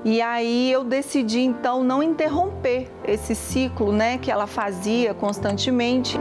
E 0.05 0.23
aí 0.23 0.71
eu 0.71 0.85
decidi 0.85 1.41
então 1.41 1.83
não 1.83 2.03
interromper 2.03 2.91
esse 3.05 3.35
ciclo, 3.35 3.93
né, 3.93 4.19
que 4.19 4.31
ela 4.31 4.47
fazia 4.47 5.13
constantemente 5.13 6.19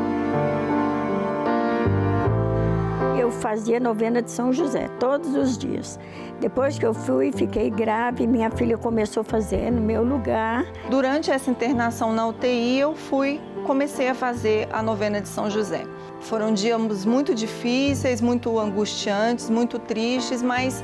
eu 3.28 3.32
fazia 3.32 3.78
novena 3.78 4.22
de 4.22 4.32
São 4.32 4.54
José 4.54 4.88
todos 5.00 5.36
os 5.36 5.58
dias. 5.58 6.00
Depois 6.40 6.80
que 6.80 6.86
eu 6.86 6.94
fui, 6.94 7.30
fiquei 7.34 7.70
grave, 7.70 8.26
minha 8.26 8.50
filha 8.50 8.78
começou 8.78 9.20
a 9.20 9.24
fazer 9.24 9.70
no 9.70 9.82
meu 9.82 10.02
lugar. 10.02 10.66
Durante 10.90 11.30
essa 11.30 11.52
internação 11.52 12.14
na 12.14 12.26
UTI, 12.26 12.80
eu 12.80 12.96
fui, 12.96 13.42
comecei 13.66 14.08
a 14.08 14.16
fazer 14.16 14.70
a 14.72 14.82
novena 14.82 15.20
de 15.20 15.28
São 15.28 15.50
José. 15.50 15.84
Foram 16.22 16.54
dias 16.54 17.04
muito 17.04 17.36
difíceis, 17.36 18.22
muito 18.22 18.58
angustiantes, 18.58 19.50
muito 19.50 19.78
tristes, 19.78 20.42
mas 20.42 20.82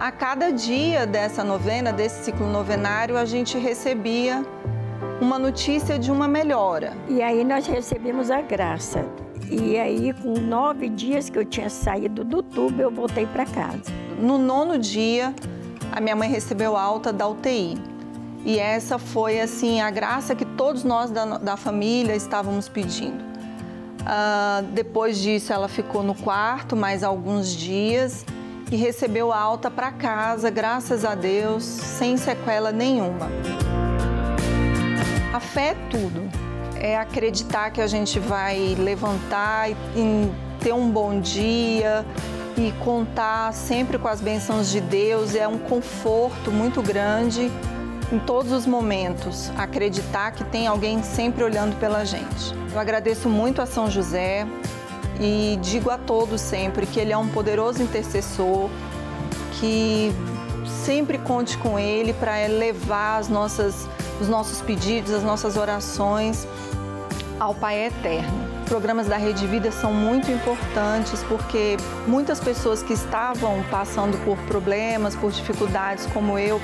a 0.00 0.10
cada 0.10 0.50
dia 0.50 1.06
dessa 1.06 1.44
novena, 1.44 1.92
desse 1.92 2.24
ciclo 2.24 2.48
novenário, 2.48 3.16
a 3.16 3.24
gente 3.24 3.56
recebia 3.58 4.44
uma 5.20 5.38
notícia 5.38 6.00
de 6.00 6.10
uma 6.10 6.26
melhora. 6.26 6.96
E 7.08 7.22
aí 7.22 7.44
nós 7.44 7.64
recebemos 7.64 8.28
a 8.28 8.42
graça 8.42 9.06
e 9.50 9.78
aí, 9.78 10.12
com 10.12 10.38
nove 10.40 10.88
dias 10.88 11.30
que 11.30 11.38
eu 11.38 11.44
tinha 11.44 11.70
saído 11.70 12.24
do 12.24 12.42
tubo, 12.42 12.80
eu 12.80 12.90
voltei 12.90 13.26
para 13.26 13.44
casa. 13.44 13.92
No 14.18 14.38
nono 14.38 14.78
dia, 14.78 15.34
a 15.92 16.00
minha 16.00 16.16
mãe 16.16 16.28
recebeu 16.28 16.76
alta 16.76 17.12
da 17.12 17.28
UTI. 17.28 17.78
E 18.44 18.58
essa 18.58 18.98
foi, 18.98 19.40
assim, 19.40 19.80
a 19.80 19.90
graça 19.90 20.34
que 20.34 20.44
todos 20.44 20.84
nós 20.84 21.10
da, 21.10 21.38
da 21.38 21.56
família 21.56 22.14
estávamos 22.14 22.68
pedindo. 22.68 23.24
Uh, 24.02 24.62
depois 24.72 25.18
disso, 25.18 25.52
ela 25.52 25.68
ficou 25.68 26.02
no 26.02 26.14
quarto 26.14 26.76
mais 26.76 27.02
alguns 27.02 27.48
dias 27.48 28.24
e 28.70 28.76
recebeu 28.76 29.32
alta 29.32 29.70
para 29.70 29.92
casa, 29.92 30.50
graças 30.50 31.04
a 31.04 31.14
Deus, 31.14 31.64
sem 31.64 32.16
sequela 32.16 32.70
nenhuma. 32.72 33.28
A 35.32 35.40
fé 35.40 35.70
é 35.70 35.74
tudo 35.90 36.35
é 36.86 36.96
acreditar 36.96 37.70
que 37.70 37.80
a 37.80 37.86
gente 37.86 38.20
vai 38.20 38.76
levantar 38.78 39.70
e 39.70 39.76
ter 40.60 40.72
um 40.72 40.88
bom 40.88 41.18
dia 41.18 42.06
e 42.56 42.72
contar 42.84 43.52
sempre 43.52 43.98
com 43.98 44.06
as 44.06 44.20
bênçãos 44.20 44.70
de 44.70 44.80
Deus. 44.80 45.34
É 45.34 45.48
um 45.48 45.58
conforto 45.58 46.52
muito 46.52 46.80
grande 46.80 47.50
em 48.12 48.20
todos 48.20 48.52
os 48.52 48.66
momentos, 48.66 49.50
acreditar 49.58 50.30
que 50.30 50.44
tem 50.44 50.68
alguém 50.68 51.02
sempre 51.02 51.42
olhando 51.42 51.76
pela 51.80 52.04
gente. 52.04 52.54
Eu 52.72 52.78
agradeço 52.78 53.28
muito 53.28 53.60
a 53.60 53.66
São 53.66 53.90
José 53.90 54.46
e 55.20 55.58
digo 55.60 55.90
a 55.90 55.98
todos 55.98 56.40
sempre 56.40 56.86
que 56.86 57.00
ele 57.00 57.12
é 57.12 57.18
um 57.18 57.26
poderoso 57.26 57.82
intercessor, 57.82 58.70
que 59.58 60.12
sempre 60.84 61.18
conte 61.18 61.58
com 61.58 61.76
ele 61.76 62.12
para 62.12 62.46
levar 62.46 63.18
as 63.18 63.28
nossas, 63.28 63.88
os 64.20 64.28
nossos 64.28 64.60
pedidos, 64.60 65.12
as 65.12 65.24
nossas 65.24 65.56
orações 65.56 66.46
ao 67.38 67.54
Pai 67.54 67.86
Eterno. 67.86 68.46
Programas 68.66 69.06
da 69.06 69.16
Rede 69.16 69.46
Vida 69.46 69.70
são 69.70 69.92
muito 69.92 70.30
importantes 70.30 71.22
porque 71.24 71.76
muitas 72.06 72.40
pessoas 72.40 72.82
que 72.82 72.92
estavam 72.92 73.62
passando 73.70 74.18
por 74.24 74.36
problemas, 74.48 75.14
por 75.14 75.30
dificuldades, 75.30 76.06
como 76.06 76.38
eu, 76.38 76.60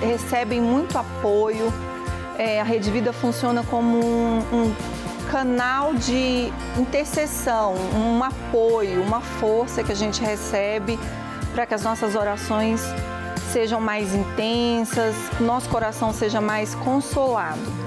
recebem 0.00 0.60
muito 0.60 0.98
apoio. 0.98 1.72
É, 2.36 2.60
a 2.60 2.64
Rede 2.64 2.90
Vida 2.90 3.12
funciona 3.12 3.62
como 3.62 4.04
um, 4.04 4.38
um 4.52 4.74
canal 5.30 5.94
de 5.94 6.52
intercessão, 6.76 7.74
um 7.94 8.22
apoio, 8.22 9.00
uma 9.02 9.20
força 9.20 9.84
que 9.84 9.92
a 9.92 9.96
gente 9.96 10.20
recebe 10.20 10.98
para 11.52 11.66
que 11.66 11.74
as 11.74 11.82
nossas 11.82 12.16
orações 12.16 12.82
sejam 13.52 13.80
mais 13.80 14.12
intensas, 14.12 15.14
nosso 15.40 15.68
coração 15.68 16.12
seja 16.12 16.40
mais 16.40 16.74
consolado. 16.74 17.83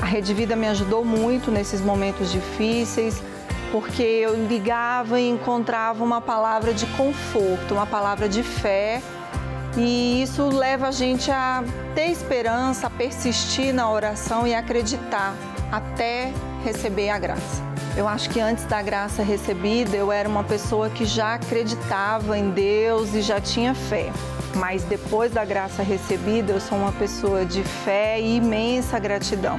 A 0.00 0.06
Rede 0.06 0.32
Vida 0.32 0.56
me 0.56 0.66
ajudou 0.66 1.04
muito 1.04 1.50
nesses 1.50 1.82
momentos 1.82 2.32
difíceis, 2.32 3.22
porque 3.70 4.02
eu 4.02 4.46
ligava 4.46 5.20
e 5.20 5.28
encontrava 5.28 6.02
uma 6.02 6.22
palavra 6.22 6.72
de 6.72 6.86
conforto, 6.96 7.74
uma 7.74 7.86
palavra 7.86 8.26
de 8.26 8.42
fé, 8.42 9.02
e 9.76 10.22
isso 10.22 10.48
leva 10.48 10.88
a 10.88 10.90
gente 10.90 11.30
a 11.30 11.62
ter 11.94 12.06
esperança, 12.06 12.86
a 12.86 12.90
persistir 12.90 13.74
na 13.74 13.90
oração 13.90 14.46
e 14.46 14.54
acreditar 14.54 15.34
até 15.70 16.32
receber 16.64 17.10
a 17.10 17.18
graça. 17.18 17.62
Eu 17.94 18.08
acho 18.08 18.30
que 18.30 18.40
antes 18.40 18.64
da 18.64 18.80
graça 18.80 19.22
recebida, 19.22 19.96
eu 19.96 20.10
era 20.10 20.28
uma 20.28 20.42
pessoa 20.42 20.88
que 20.88 21.04
já 21.04 21.34
acreditava 21.34 22.38
em 22.38 22.50
Deus 22.50 23.14
e 23.14 23.20
já 23.20 23.38
tinha 23.38 23.74
fé. 23.74 24.10
Mas 24.56 24.82
depois 24.84 25.30
da 25.30 25.44
graça 25.44 25.82
recebida, 25.82 26.52
eu 26.52 26.60
sou 26.60 26.78
uma 26.78 26.92
pessoa 26.92 27.44
de 27.44 27.62
fé 27.62 28.18
e 28.18 28.36
imensa 28.36 28.98
gratidão 28.98 29.58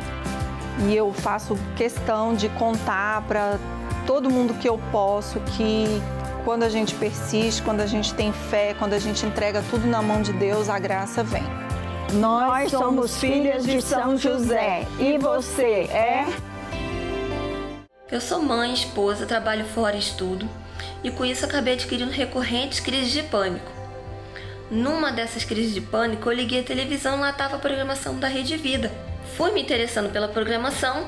e 0.87 0.95
eu 0.95 1.13
faço 1.13 1.57
questão 1.75 2.33
de 2.33 2.49
contar 2.49 3.21
para 3.23 3.57
todo 4.05 4.29
mundo 4.29 4.53
que 4.55 4.67
eu 4.67 4.79
posso 4.91 5.39
que 5.41 6.01
quando 6.43 6.63
a 6.63 6.69
gente 6.69 6.95
persiste, 6.95 7.61
quando 7.61 7.81
a 7.81 7.85
gente 7.85 8.13
tem 8.13 8.33
fé, 8.33 8.73
quando 8.77 8.93
a 8.93 8.99
gente 8.99 9.25
entrega 9.25 9.63
tudo 9.69 9.85
na 9.85 10.01
mão 10.01 10.21
de 10.21 10.33
Deus, 10.33 10.69
a 10.69 10.79
graça 10.79 11.23
vem. 11.23 11.43
Nós 12.13 12.71
somos 12.71 13.17
filhas 13.17 13.63
de 13.63 13.81
São 13.81 14.17
José. 14.17 14.87
E 14.99 15.17
você 15.17 15.87
é? 15.91 16.25
Eu 18.11 18.19
sou 18.19 18.41
mãe, 18.41 18.73
esposa, 18.73 19.25
trabalho 19.25 19.65
fora 19.65 19.95
e 19.95 19.99
estudo, 19.99 20.49
e 21.03 21.09
com 21.09 21.23
isso 21.23 21.45
acabei 21.45 21.75
adquirindo 21.75 22.11
recorrentes 22.11 22.79
crises 22.79 23.11
de 23.11 23.23
pânico. 23.23 23.71
Numa 24.69 25.11
dessas 25.11 25.43
crises 25.43 25.73
de 25.73 25.81
pânico, 25.81 26.29
eu 26.29 26.33
liguei 26.33 26.61
a 26.61 26.63
televisão 26.63 27.17
e 27.17 27.19
lá 27.21 27.29
estava 27.29 27.55
a 27.55 27.59
programação 27.59 28.17
da 28.19 28.27
Rede 28.27 28.57
Vida. 28.57 28.91
Fui 29.35 29.51
me 29.51 29.61
interessando 29.61 30.11
pela 30.11 30.27
programação 30.27 31.07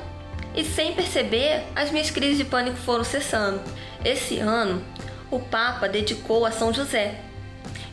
e, 0.54 0.64
sem 0.64 0.94
perceber, 0.94 1.64
as 1.74 1.90
minhas 1.90 2.10
crises 2.10 2.38
de 2.38 2.44
pânico 2.44 2.76
foram 2.76 3.04
cessando. 3.04 3.60
Esse 4.04 4.38
ano, 4.38 4.82
o 5.30 5.38
Papa 5.38 5.88
dedicou 5.88 6.46
a 6.46 6.50
São 6.50 6.72
José. 6.72 7.20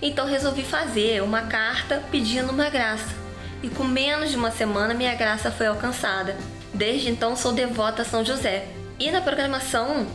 Então 0.02 0.26
resolvi 0.26 0.64
fazer 0.64 1.22
uma 1.22 1.44
carta 1.44 2.04
pedindo 2.12 2.52
uma 2.52 2.70
graça. 2.70 3.16
E 3.64 3.70
com 3.70 3.84
menos 3.84 4.32
de 4.32 4.38
uma 4.38 4.52
semana 4.52 4.94
minha 4.94 5.14
graça 5.16 5.52
foi 5.52 5.68
alcançada. 5.68 6.36
Desde 6.74 7.10
então 7.10 7.36
sou 7.36 7.52
devota 7.52 8.02
a 8.02 8.06
São 8.06 8.26
José. 8.26 8.68
E 9.00 9.12
na 9.12 9.22
programação 9.22 10.08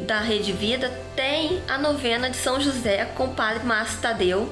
da 0.00 0.20
Rede 0.20 0.52
Vida 0.52 0.90
tem 1.14 1.62
a 1.68 1.78
novena 1.78 2.30
de 2.30 2.36
São 2.36 2.60
José 2.60 3.04
com 3.14 3.24
o 3.24 3.34
Padre 3.34 3.64
Márcio 3.64 4.00
Tadeu. 4.00 4.50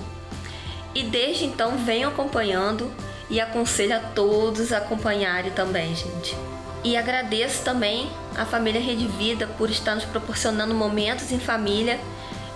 E 0.94 1.02
desde 1.04 1.44
então 1.44 1.78
venho 1.78 2.08
acompanhando 2.08 2.92
e 3.30 3.40
aconselho 3.40 3.96
a 3.96 4.00
todos 4.00 4.72
a 4.72 4.78
acompanharem 4.78 5.52
também, 5.52 5.94
gente. 5.94 6.36
E 6.82 6.96
agradeço 6.96 7.62
também 7.62 8.10
à 8.36 8.44
família 8.44 8.80
Rede 8.80 9.06
Vida 9.06 9.46
por 9.58 9.70
estar 9.70 9.94
nos 9.94 10.04
proporcionando 10.04 10.74
momentos 10.74 11.30
em 11.30 11.38
família, 11.38 11.98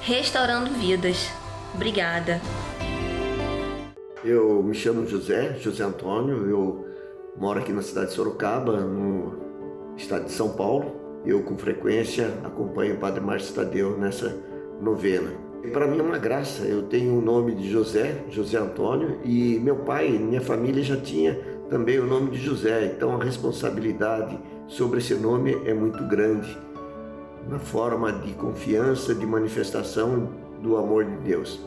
restaurando 0.00 0.70
vidas. 0.70 1.28
Obrigada. 1.74 2.40
Eu 4.24 4.62
me 4.62 4.74
chamo 4.74 5.06
José, 5.06 5.58
José 5.60 5.84
Antônio, 5.84 6.48
eu 6.48 6.86
moro 7.36 7.60
aqui 7.60 7.72
na 7.72 7.82
cidade 7.82 8.08
de 8.08 8.14
Sorocaba, 8.14 8.80
no 8.80 9.94
estado 9.96 10.24
de 10.24 10.32
São 10.32 10.50
Paulo. 10.50 11.20
Eu 11.26 11.42
com 11.42 11.56
frequência 11.56 12.28
acompanho 12.42 12.94
o 12.94 12.98
Padre 12.98 13.20
Márcio 13.20 13.54
Tadeu 13.54 13.98
nessa 13.98 14.34
novena. 14.80 15.43
Para 15.72 15.86
mim 15.86 15.98
é 15.98 16.02
uma 16.02 16.18
graça, 16.18 16.64
eu 16.64 16.82
tenho 16.82 17.18
o 17.18 17.22
nome 17.22 17.54
de 17.54 17.70
José, 17.70 18.22
José 18.30 18.58
Antônio, 18.58 19.18
e 19.24 19.58
meu 19.60 19.76
pai, 19.76 20.10
minha 20.10 20.40
família 20.40 20.82
já 20.82 20.96
tinha 20.96 21.38
também 21.70 21.98
o 21.98 22.06
nome 22.06 22.30
de 22.30 22.38
José, 22.38 22.92
então 22.94 23.18
a 23.18 23.24
responsabilidade 23.24 24.38
sobre 24.68 24.98
esse 24.98 25.14
nome 25.14 25.56
é 25.64 25.72
muito 25.72 26.04
grande, 26.04 26.56
na 27.48 27.58
forma 27.58 28.12
de 28.12 28.32
confiança, 28.34 29.14
de 29.14 29.24
manifestação 29.26 30.28
do 30.62 30.76
amor 30.76 31.04
de 31.06 31.16
Deus. 31.16 31.60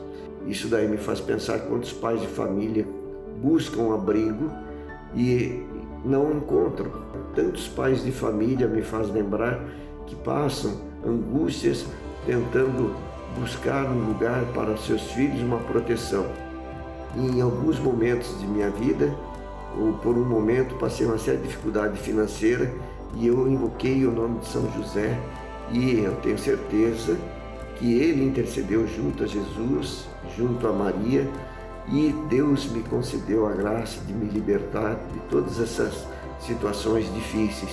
Isso 0.46 0.68
daí 0.68 0.86
me 0.86 0.96
faz 0.96 1.20
pensar 1.20 1.58
quantos 1.60 1.92
pais 1.92 2.20
de 2.20 2.28
família 2.28 2.86
buscam 3.42 3.92
abrigo 3.92 4.50
e 5.14 5.62
não 6.04 6.32
encontram. 6.32 6.90
Tantos 7.34 7.68
pais 7.68 8.04
de 8.04 8.12
família 8.12 8.66
me 8.66 8.82
faz 8.82 9.10
lembrar 9.10 9.62
que 10.06 10.14
passam 10.16 10.80
angústias 11.04 11.84
tentando 12.24 13.07
buscar 13.36 13.84
um 13.86 14.06
lugar 14.06 14.44
para 14.54 14.76
seus 14.76 15.02
filhos 15.12 15.40
uma 15.40 15.58
proteção. 15.58 16.26
E 17.16 17.20
em 17.20 17.40
alguns 17.40 17.78
momentos 17.78 18.38
de 18.38 18.46
minha 18.46 18.70
vida, 18.70 19.12
ou 19.78 19.92
por 19.94 20.16
um 20.16 20.24
momento 20.24 20.74
passei 20.76 21.06
uma 21.06 21.18
séria 21.18 21.40
dificuldade 21.40 21.98
financeira 21.98 22.72
e 23.14 23.26
eu 23.26 23.48
invoquei 23.48 24.06
o 24.06 24.10
nome 24.10 24.40
de 24.40 24.46
São 24.48 24.70
José 24.72 25.18
e 25.70 26.00
eu 26.00 26.14
tenho 26.16 26.38
certeza 26.38 27.16
que 27.76 27.94
ele 27.94 28.24
intercedeu 28.24 28.86
junto 28.86 29.22
a 29.22 29.26
Jesus, 29.26 30.08
junto 30.36 30.66
a 30.66 30.72
Maria 30.72 31.28
e 31.90 32.14
Deus 32.28 32.66
me 32.70 32.82
concedeu 32.82 33.46
a 33.46 33.52
graça 33.52 34.00
de 34.04 34.12
me 34.12 34.26
libertar 34.26 34.98
de 35.12 35.20
todas 35.30 35.60
essas 35.60 36.06
situações 36.40 37.12
difíceis. 37.14 37.72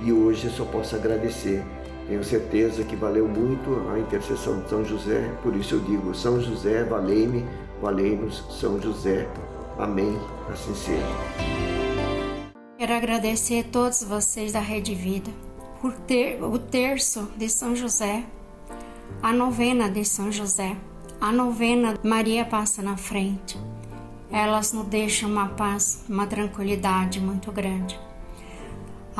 E 0.00 0.12
hoje 0.12 0.46
eu 0.46 0.52
só 0.52 0.64
posso 0.64 0.96
agradecer. 0.96 1.62
Tenho 2.08 2.24
certeza 2.24 2.82
que 2.84 2.96
valeu 2.96 3.28
muito 3.28 3.86
a 3.90 3.98
intercessão 3.98 4.62
de 4.62 4.70
São 4.70 4.82
José, 4.82 5.30
por 5.42 5.54
isso 5.54 5.74
eu 5.74 5.80
digo: 5.80 6.14
São 6.14 6.40
José, 6.40 6.82
valei-me, 6.82 7.44
valei-nos, 7.82 8.42
São 8.58 8.80
José. 8.80 9.28
Amém. 9.78 10.18
Assim 10.50 10.74
seja. 10.74 11.06
Quero 12.78 12.94
agradecer 12.94 13.60
a 13.60 13.70
todos 13.70 14.02
vocês 14.02 14.52
da 14.52 14.60
Rede 14.60 14.94
Vida 14.94 15.30
por 15.82 15.92
ter 15.92 16.42
o 16.42 16.58
terço 16.58 17.28
de 17.36 17.46
São 17.50 17.76
José, 17.76 18.24
a 19.22 19.30
novena 19.30 19.90
de 19.90 20.02
São 20.02 20.32
José, 20.32 20.76
a 21.20 21.30
novena 21.30 21.94
Maria 22.02 22.46
passa 22.46 22.80
na 22.80 22.96
frente. 22.96 23.58
Elas 24.30 24.72
nos 24.72 24.86
deixam 24.86 25.28
uma 25.28 25.48
paz, 25.50 26.04
uma 26.08 26.26
tranquilidade 26.26 27.20
muito 27.20 27.52
grande. 27.52 28.07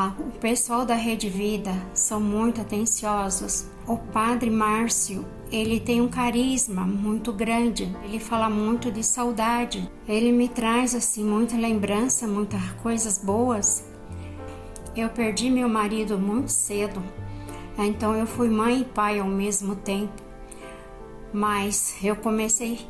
O 0.00 0.30
pessoal 0.38 0.86
da 0.86 0.94
Rede 0.94 1.28
Vida 1.28 1.72
são 1.92 2.20
muito 2.20 2.60
atenciosos. 2.60 3.66
O 3.84 3.96
Padre 3.96 4.48
Márcio, 4.48 5.26
ele 5.50 5.80
tem 5.80 6.00
um 6.00 6.06
carisma 6.06 6.82
muito 6.82 7.32
grande. 7.32 7.92
Ele 8.04 8.20
fala 8.20 8.48
muito 8.48 8.92
de 8.92 9.02
saudade. 9.02 9.90
Ele 10.06 10.30
me 10.30 10.48
traz 10.48 10.94
assim 10.94 11.24
muita 11.24 11.56
lembrança, 11.56 12.28
muitas 12.28 12.62
coisas 12.80 13.18
boas. 13.18 13.84
Eu 14.94 15.08
perdi 15.08 15.50
meu 15.50 15.68
marido 15.68 16.16
muito 16.16 16.52
cedo. 16.52 17.02
Então 17.76 18.14
eu 18.14 18.24
fui 18.24 18.48
mãe 18.48 18.82
e 18.82 18.84
pai 18.84 19.18
ao 19.18 19.26
mesmo 19.26 19.74
tempo. 19.74 20.22
Mas 21.32 21.96
eu 22.04 22.14
comecei, 22.14 22.86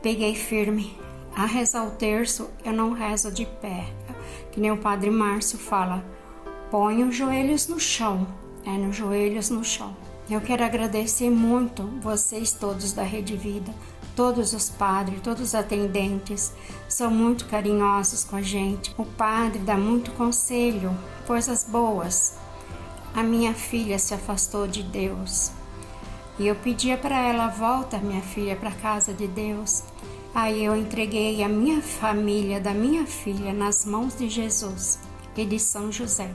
peguei 0.00 0.36
firme. 0.36 0.96
A 1.34 1.44
rezar 1.44 1.84
o 1.88 1.90
terço, 1.90 2.48
eu 2.64 2.72
não 2.72 2.92
rezo 2.92 3.32
de 3.32 3.44
pé. 3.60 3.84
Que 4.52 4.60
nem 4.60 4.70
o 4.70 4.78
Padre 4.78 5.10
Márcio 5.10 5.58
fala, 5.58 6.04
põe 6.70 7.04
os 7.04 7.14
joelhos 7.14 7.68
no 7.68 7.78
chão, 7.78 8.26
é 8.64 8.70
nos 8.70 8.96
joelhos 8.96 9.50
no 9.50 9.64
chão. 9.64 9.96
Eu 10.28 10.40
quero 10.40 10.64
agradecer 10.64 11.30
muito 11.30 11.84
vocês 12.00 12.52
todos 12.52 12.92
da 12.92 13.04
Rede 13.04 13.36
Vida, 13.36 13.72
todos 14.16 14.52
os 14.52 14.68
padres, 14.68 15.20
todos 15.20 15.42
os 15.42 15.54
atendentes, 15.54 16.52
são 16.88 17.08
muito 17.08 17.46
carinhosos 17.46 18.24
com 18.24 18.34
a 18.34 18.42
gente. 18.42 18.92
O 18.98 19.04
padre 19.04 19.60
dá 19.60 19.76
muito 19.76 20.10
conselho, 20.12 20.96
coisas 21.26 21.62
boas. 21.62 22.34
A 23.14 23.22
minha 23.22 23.54
filha 23.54 23.98
se 23.98 24.12
afastou 24.12 24.66
de 24.66 24.82
Deus 24.82 25.52
e 26.38 26.48
eu 26.48 26.56
pedia 26.56 26.98
para 26.98 27.16
ela 27.16 27.46
volta 27.46 27.98
minha 27.98 28.20
filha 28.20 28.56
para 28.56 28.70
a 28.70 28.74
casa 28.74 29.14
de 29.14 29.28
Deus. 29.28 29.84
Aí 30.34 30.64
eu 30.64 30.76
entreguei 30.76 31.42
a 31.44 31.48
minha 31.48 31.80
família 31.80 32.60
da 32.60 32.74
minha 32.74 33.06
filha 33.06 33.54
nas 33.54 33.86
mãos 33.86 34.18
de 34.18 34.28
Jesus 34.28 34.98
e 35.36 35.44
de 35.44 35.58
São 35.58 35.90
José 35.92 36.34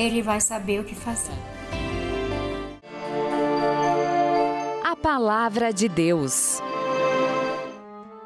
ele 0.00 0.22
vai 0.22 0.40
saber 0.40 0.80
o 0.80 0.84
que 0.84 0.94
fazer. 0.94 1.32
A 4.82 4.96
palavra 4.96 5.72
de 5.72 5.88
Deus. 5.88 6.60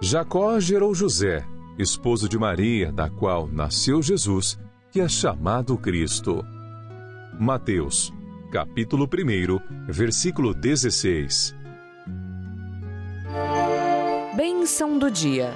Jacó 0.01 0.61
gerou 0.61 0.95
José, 0.95 1.45
esposo 1.79 2.29
de 2.29 2.39
Maria, 2.39 2.93
da 2.93 3.11
qual 3.11 3.49
nasceu 3.49 4.01
Jesus, 4.01 4.59
que 4.93 5.01
é 5.01 5.09
chamado 5.09 5.77
Cristo. 5.77 6.45
Mateus, 7.39 8.13
capítulo 8.53 9.07
1, 9.07 9.91
versículo 9.93 10.55
16. 10.55 11.55
Bênção 14.37 14.99
do 14.99 15.11
dia. 15.11 15.53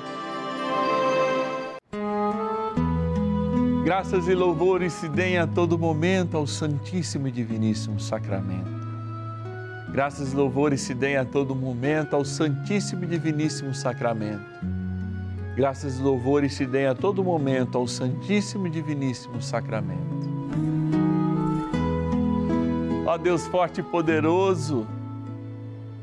Graças 3.89 4.29
e 4.29 4.35
louvores 4.35 4.93
se 4.93 5.09
deem 5.09 5.39
a 5.39 5.47
todo 5.47 5.79
momento 5.79 6.37
ao 6.37 6.47
Santíssimo 6.47 7.27
e 7.27 7.31
Diviníssimo 7.31 7.99
Sacramento. 7.99 8.69
Graças 9.91 10.35
e 10.35 10.37
louvores 10.37 10.83
se 10.83 10.93
deem 10.93 11.17
a 11.17 11.25
todo 11.25 11.55
momento 11.55 12.15
ao 12.15 12.23
Santíssimo 12.23 13.05
e 13.05 13.07
Diviníssimo 13.07 13.73
Sacramento. 13.73 14.45
Graças 15.57 15.99
e 15.99 16.03
louvores 16.03 16.53
se 16.53 16.67
deem 16.67 16.85
a 16.85 16.95
todo 16.95 17.25
momento 17.25 17.79
ao 17.79 17.87
Santíssimo 17.87 18.67
e 18.67 18.71
Diviníssimo 18.71 19.41
Sacramento. 19.41 20.29
Ó 23.07 23.17
Deus 23.17 23.47
forte 23.47 23.81
e 23.81 23.83
poderoso, 23.83 24.87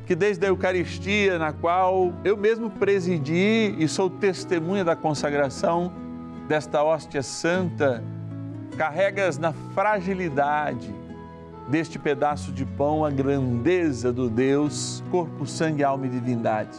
que 0.08 0.16
desde 0.16 0.44
a 0.44 0.50
Eucaristia, 0.50 1.38
na 1.38 1.54
qual 1.54 2.14
eu 2.24 2.36
mesmo 2.36 2.68
presidi 2.68 3.76
e 3.78 3.88
sou 3.88 4.10
testemunha 4.10 4.84
da 4.84 4.96
consagração, 4.96 6.04
desta 6.48 6.84
hóstia 6.84 7.24
santa, 7.24 8.04
carregas 8.78 9.38
na 9.38 9.54
fragilidade 9.74 10.94
deste 11.68 11.98
pedaço 11.98 12.52
de 12.52 12.66
pão 12.66 13.04
a 13.04 13.10
grandeza 13.10 14.14
do 14.14 14.30
Deus, 14.30 15.04
corpo, 15.10 15.46
sangue, 15.46 15.84
alma 15.84 16.06
e 16.06 16.10
divindade. 16.10 16.78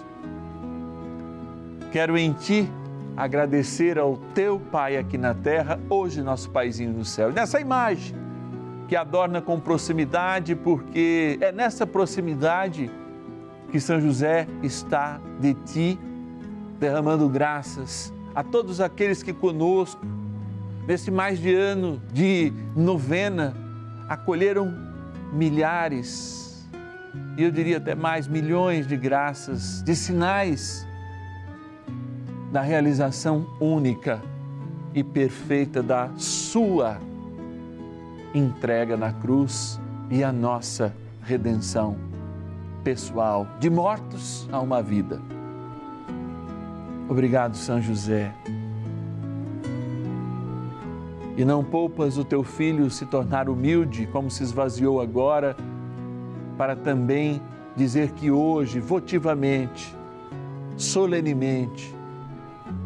Quero 1.91 2.17
em 2.17 2.33
ti 2.33 2.71
agradecer 3.17 3.99
ao 3.99 4.17
teu 4.35 4.61
Pai 4.61 4.97
aqui 4.97 5.19
na 5.19 5.35
terra, 5.35 5.81
hoje 5.89 6.23
nosso 6.23 6.51
Paizinho 6.51 6.93
no 6.93 7.05
céu. 7.05 7.33
Nessa 7.33 7.61
imagem 7.61 8.15
que 8.87 8.95
adorna 8.95 9.41
com 9.41 9.59
proximidade, 9.59 10.55
porque 10.55 11.39
é 11.41 11.51
nessa 11.51 11.87
proximidade 11.87 12.91
que 13.73 13.81
São 13.81 14.01
José 14.01 14.47
está 14.63 15.21
de 15.41 15.55
ti, 15.55 15.99
derramando 16.79 17.29
graças 17.29 18.13
a 18.37 18.45
todos 18.45 18.83
aqueles 18.83 19.23
que 19.23 19.33
conosco, 19.33 20.05
nesse 20.87 21.11
mais 21.11 21.39
de 21.39 21.55
ano 21.55 22.03
de 22.13 22.53
novena, 22.77 23.57
acolheram 24.11 24.75
milhares, 25.33 26.69
e 27.39 27.43
eu 27.43 27.51
diria 27.51 27.79
até 27.79 27.95
mais, 27.95 28.29
milhões 28.29 28.87
de 28.87 28.95
graças, 28.95 29.83
de 29.83 29.97
sinais 29.97 30.87
da 32.53 32.61
realização 32.61 33.47
única 33.59 34.21
e 34.95 35.03
perfeita 35.03 35.83
da 35.83 36.11
Sua 36.19 36.99
entrega 38.35 38.99
na 38.99 39.15
cruz 39.15 39.81
e 40.11 40.23
a 40.23 40.31
nossa 40.31 40.95
redenção 41.23 41.97
pessoal, 42.85 43.47
de 43.59 43.71
mortos 43.71 44.47
a 44.53 44.61
uma 44.61 44.83
vida. 44.83 45.36
Obrigado, 47.09 47.57
São 47.57 47.81
José. 47.81 48.33
E 51.37 51.45
não 51.45 51.63
poupas 51.63 52.19
o 52.19 52.25
teu 52.25 52.43
filho 52.43 52.91
se 52.91 53.07
tornar 53.07 53.49
humilde, 53.49 54.09
como 54.11 54.31
se 54.31 54.43
esvaziou 54.43 55.01
agora, 55.01 55.57
para 56.57 56.75
também 56.75 57.41
dizer 57.77 58.11
que 58.13 58.31
hoje, 58.31 58.81
votivamente, 58.81 59.95
solenemente, 60.77 61.95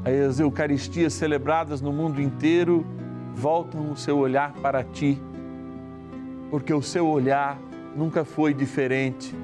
as 0.05 0.39
Eucaristias 0.41 1.15
celebradas 1.15 1.81
no 1.81 1.93
mundo 1.93 2.21
inteiro 2.21 2.85
voltam 3.35 3.91
o 3.91 3.97
seu 3.97 4.19
olhar 4.19 4.53
para 4.55 4.83
ti, 4.83 5.21
porque 6.51 6.75
o 6.75 6.83
seu 6.83 7.07
olhar 7.07 7.59
nunca 7.97 8.25
foi 8.25 8.53
diferente 8.53 9.35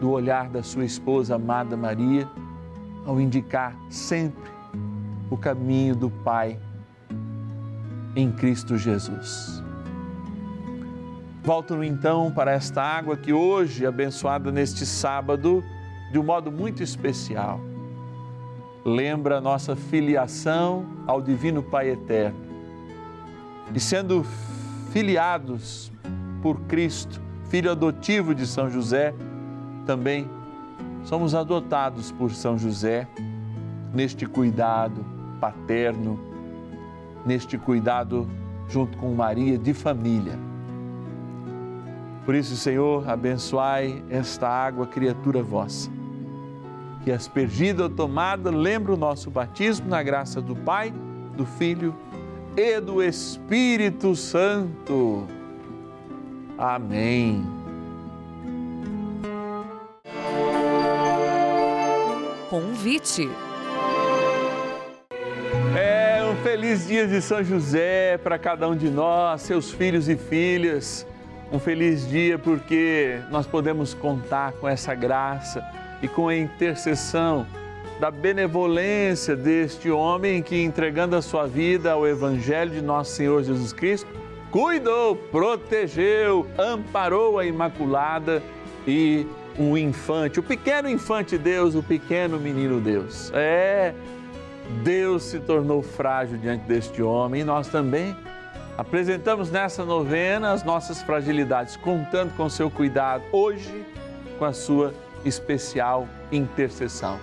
do 0.00 0.10
olhar 0.10 0.48
da 0.48 0.62
sua 0.62 0.84
esposa 0.84 1.36
amada 1.36 1.76
Maria, 1.76 2.28
ao 3.06 3.20
indicar 3.20 3.74
sempre 3.88 4.50
o 5.30 5.36
caminho 5.36 5.94
do 5.94 6.10
Pai 6.10 6.58
em 8.14 8.32
Cristo 8.32 8.76
Jesus. 8.76 9.62
Volto 11.42 11.84
então 11.84 12.32
para 12.32 12.50
esta 12.50 12.82
água 12.82 13.16
que 13.16 13.32
hoje, 13.32 13.86
abençoada 13.86 14.50
neste 14.50 14.84
sábado, 14.84 15.62
de 16.10 16.18
um 16.18 16.24
modo 16.24 16.50
muito 16.50 16.82
especial, 16.82 17.60
lembra 18.84 19.40
nossa 19.40 19.76
filiação 19.76 20.84
ao 21.06 21.22
Divino 21.22 21.62
Pai 21.62 21.90
Eterno. 21.90 22.38
E 23.72 23.78
sendo 23.78 24.24
filiados 24.92 25.92
por 26.42 26.60
Cristo, 26.62 27.20
filho 27.48 27.70
adotivo 27.70 28.34
de 28.34 28.46
São 28.46 28.70
José, 28.70 29.14
também 29.84 30.28
somos 31.06 31.34
adotados 31.34 32.12
por 32.12 32.30
São 32.32 32.58
José 32.58 33.08
neste 33.94 34.26
cuidado 34.26 35.02
paterno, 35.40 36.20
neste 37.24 37.56
cuidado 37.56 38.28
junto 38.68 38.98
com 38.98 39.14
Maria 39.14 39.56
de 39.56 39.72
família. 39.72 40.38
Por 42.26 42.34
isso, 42.34 42.54
Senhor, 42.56 43.08
abençoai 43.08 44.04
esta 44.10 44.46
água, 44.46 44.86
criatura 44.86 45.42
vossa 45.42 45.96
que 47.06 47.12
aspergida 47.12 47.84
ou 47.84 47.88
tomada 47.88 48.50
lembra 48.50 48.92
o 48.92 48.96
nosso 48.96 49.30
batismo 49.30 49.88
na 49.88 50.02
graça 50.02 50.42
do 50.42 50.56
Pai, 50.56 50.92
do 51.36 51.46
Filho 51.46 51.94
e 52.56 52.80
do 52.80 53.00
Espírito 53.00 54.16
Santo. 54.16 55.24
Amém. 56.58 57.46
Convite. 62.56 63.28
É 65.76 66.24
um 66.24 66.34
feliz 66.36 66.86
dia 66.88 67.06
de 67.06 67.20
São 67.20 67.44
José 67.44 68.16
para 68.16 68.38
cada 68.38 68.66
um 68.66 68.74
de 68.74 68.88
nós, 68.88 69.42
seus 69.42 69.70
filhos 69.70 70.08
e 70.08 70.16
filhas. 70.16 71.06
Um 71.52 71.58
feliz 71.58 72.08
dia 72.08 72.38
porque 72.38 73.20
nós 73.30 73.46
podemos 73.46 73.92
contar 73.92 74.52
com 74.52 74.66
essa 74.66 74.94
graça 74.94 75.62
e 76.00 76.08
com 76.08 76.28
a 76.28 76.34
intercessão 76.34 77.46
da 78.00 78.10
benevolência 78.10 79.36
deste 79.36 79.90
homem 79.90 80.42
que, 80.42 80.56
entregando 80.62 81.14
a 81.14 81.20
sua 81.20 81.46
vida 81.46 81.92
ao 81.92 82.08
Evangelho 82.08 82.70
de 82.70 82.80
nosso 82.80 83.10
Senhor 83.10 83.42
Jesus 83.42 83.74
Cristo, 83.74 84.08
cuidou, 84.50 85.14
protegeu, 85.14 86.46
amparou 86.56 87.38
a 87.38 87.44
Imaculada 87.44 88.42
e 88.86 89.26
um 89.58 89.76
infante, 89.76 90.40
o 90.40 90.42
pequeno 90.42 90.88
infante 90.88 91.38
Deus, 91.38 91.74
o 91.74 91.82
pequeno 91.82 92.38
menino 92.38 92.80
Deus. 92.80 93.30
É, 93.34 93.94
Deus 94.82 95.22
se 95.22 95.38
tornou 95.38 95.82
frágil 95.82 96.38
diante 96.38 96.64
deste 96.64 97.02
homem 97.02 97.42
e 97.42 97.44
nós 97.44 97.68
também 97.68 98.16
apresentamos 98.76 99.50
nessa 99.50 99.84
novena 99.84 100.52
as 100.52 100.62
nossas 100.62 101.02
fragilidades, 101.02 101.76
contando 101.76 102.34
com 102.36 102.48
seu 102.48 102.70
cuidado 102.70 103.24
hoje 103.32 103.84
com 104.38 104.44
a 104.44 104.52
sua 104.52 104.92
especial 105.24 106.06
intercessão. 106.30 107.18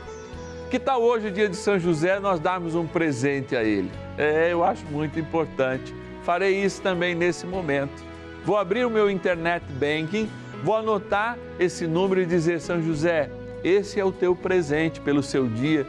Que 0.70 0.80
tal 0.80 1.04
hoje, 1.04 1.30
dia 1.30 1.48
de 1.48 1.56
São 1.56 1.78
José, 1.78 2.20
nós 2.20 2.40
darmos 2.40 2.74
um 2.74 2.88
presente 2.88 3.56
a 3.56 3.64
ele? 3.64 3.92
É, 4.18 4.52
eu 4.52 4.64
acho 4.64 4.84
muito 4.88 5.20
importante. 5.20 5.94
Farei 6.24 6.64
isso 6.64 6.82
também 6.82 7.14
nesse 7.14 7.46
momento. 7.46 8.04
Vou 8.44 8.58
abrir 8.58 8.84
o 8.84 8.90
meu 8.90 9.10
internet 9.10 9.64
banking, 9.74 10.28
vou 10.64 10.76
anotar 10.76 11.38
esse 11.60 11.86
número 11.86 12.22
e 12.22 12.26
dizer: 12.26 12.60
São 12.60 12.82
José, 12.82 13.30
esse 13.64 14.00
é 14.00 14.06
o 14.06 14.12
teu 14.12 14.36
presente 14.36 15.00
pelo 15.02 15.22
seu 15.22 15.48
dia 15.48 15.86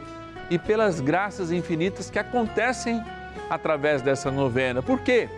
e 0.49 0.59
pelas 0.59 0.99
graças 0.99 1.51
infinitas 1.51 2.09
que 2.09 2.19
acontecem 2.19 3.01
através 3.49 4.01
dessa 4.01 4.29
novena. 4.29 4.81
Por 4.83 4.99
quê? 5.01 5.29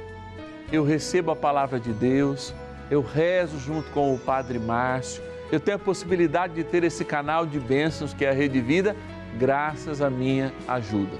Eu 0.71 0.83
recebo 0.83 1.31
a 1.31 1.35
palavra 1.35 1.79
de 1.79 1.93
Deus, 1.93 2.53
eu 2.91 3.01
rezo 3.01 3.57
junto 3.57 3.89
com 3.91 4.13
o 4.13 4.19
Padre 4.19 4.59
Márcio 4.59 5.27
eu 5.51 5.59
tenho 5.59 5.77
a 5.77 5.79
possibilidade 5.79 6.53
de 6.53 6.63
ter 6.63 6.83
esse 6.83 7.05
canal 7.05 7.45
de 7.45 7.59
bênçãos 7.59 8.13
que 8.13 8.25
é 8.25 8.29
a 8.29 8.33
Rede 8.33 8.59
Vida, 8.59 8.95
graças 9.39 10.01
à 10.01 10.09
minha 10.09 10.53
ajuda. 10.67 11.17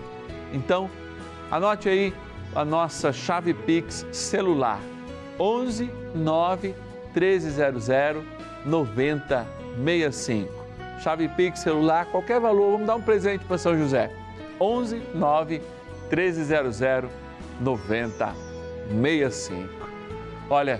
Então, 0.51 0.89
anote 1.49 1.87
aí 1.87 2.13
a 2.53 2.65
nossa 2.65 3.13
chave 3.13 3.53
Pix 3.53 4.05
celular 4.11 4.81
11 5.39 5.89
9 6.13 6.75
1300 7.13 7.87
9065. 8.65 10.67
Chave 10.99 11.27
Pix 11.29 11.59
celular, 11.59 12.07
qualquer 12.07 12.39
valor, 12.39 12.71
vamos 12.71 12.87
dar 12.87 12.95
um 12.95 13.01
presente 13.01 13.45
para 13.45 13.57
São 13.57 13.77
José. 13.77 14.11
11 14.59 15.01
9 15.13 15.61
1300 16.09 16.79
9065. 17.59 19.67
Olha, 20.49 20.79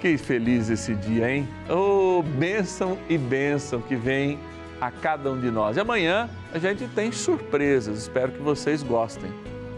que 0.00 0.16
feliz 0.16 0.70
esse 0.70 0.94
dia, 0.94 1.30
hein? 1.30 1.46
Oh, 1.68 2.22
bênção 2.22 2.96
e 3.08 3.18
bênção 3.18 3.80
que 3.80 3.94
vem 3.94 4.38
a 4.80 4.90
cada 4.90 5.30
um 5.30 5.38
de 5.38 5.50
nós. 5.50 5.76
E 5.76 5.80
amanhã 5.80 6.30
a 6.52 6.58
gente 6.58 6.88
tem 6.88 7.12
surpresas, 7.12 7.98
espero 7.98 8.32
que 8.32 8.42
vocês 8.42 8.82
gostem. 8.82 9.30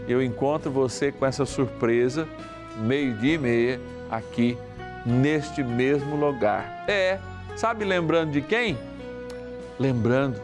Eu 0.07 0.23
encontro 0.23 0.71
você 0.71 1.11
com 1.11 1.25
essa 1.25 1.45
surpresa, 1.45 2.25
meio-dia 2.77 3.35
e 3.35 3.37
meia, 3.37 3.81
aqui 4.09 4.57
neste 5.05 5.63
mesmo 5.63 6.15
lugar. 6.15 6.85
É, 6.87 7.19
sabe 7.55 7.85
lembrando 7.85 8.31
de 8.31 8.41
quem? 8.41 8.77
Lembrando 9.79 10.41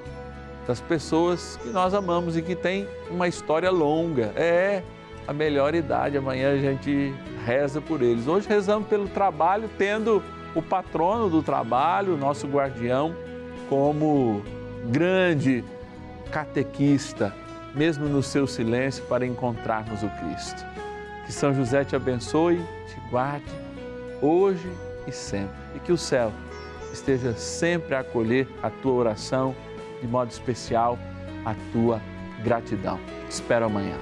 das 0.67 0.79
pessoas 0.79 1.57
que 1.63 1.69
nós 1.69 1.93
amamos 1.93 2.37
e 2.37 2.41
que 2.41 2.55
têm 2.55 2.87
uma 3.09 3.27
história 3.27 3.71
longa. 3.71 4.33
É, 4.35 4.83
a 5.27 5.33
melhor 5.33 5.73
idade. 5.73 6.17
Amanhã 6.17 6.53
a 6.53 6.57
gente 6.57 7.13
reza 7.45 7.81
por 7.81 8.01
eles. 8.01 8.27
Hoje 8.27 8.47
rezamos 8.47 8.87
pelo 8.87 9.07
trabalho, 9.07 9.69
tendo 9.77 10.23
o 10.53 10.61
patrono 10.61 11.29
do 11.29 11.41
trabalho, 11.41 12.17
nosso 12.17 12.47
guardião, 12.47 13.15
como 13.69 14.41
grande 14.87 15.63
catequista, 16.31 17.33
mesmo 17.73 18.07
no 18.07 18.21
seu 18.21 18.45
silêncio, 18.45 19.03
para 19.05 19.25
encontrarmos 19.25 20.03
o 20.03 20.09
Cristo. 20.09 20.65
Que 21.25 21.31
São 21.31 21.53
José 21.53 21.85
te 21.85 21.95
abençoe, 21.95 22.57
te 22.87 22.99
guarde, 23.09 23.45
hoje 24.21 24.69
e 25.07 25.11
sempre. 25.11 25.55
E 25.75 25.79
que 25.79 25.91
o 25.91 25.97
céu 25.97 26.31
esteja 26.93 27.33
sempre 27.33 27.95
a 27.95 27.99
acolher 27.99 28.47
a 28.61 28.69
tua 28.69 28.93
oração, 28.93 29.55
de 30.01 30.07
modo 30.07 30.29
especial 30.29 30.97
a 31.45 31.55
tua 31.71 32.01
gratidão. 32.43 32.99
Te 33.27 33.31
espero 33.31 33.65
amanhã. 33.65 33.97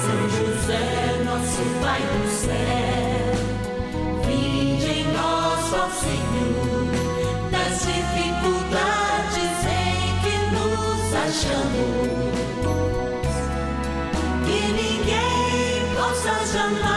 São 0.00 0.28
José, 0.28 1.22
nosso 1.24 1.62
Pai 1.82 2.00
do 2.00 2.28
céu, 2.28 3.32
vinde 4.26 4.86
em 4.86 5.04
nós, 5.12 5.72
ó 5.72 5.88
Senhor, 5.90 7.50
das 7.50 7.78
dificuldades 7.86 9.64
em 9.66 10.20
que 10.22 10.34
nos 10.54 11.14
achamos. 11.14 12.29
Somebody. 16.52 16.89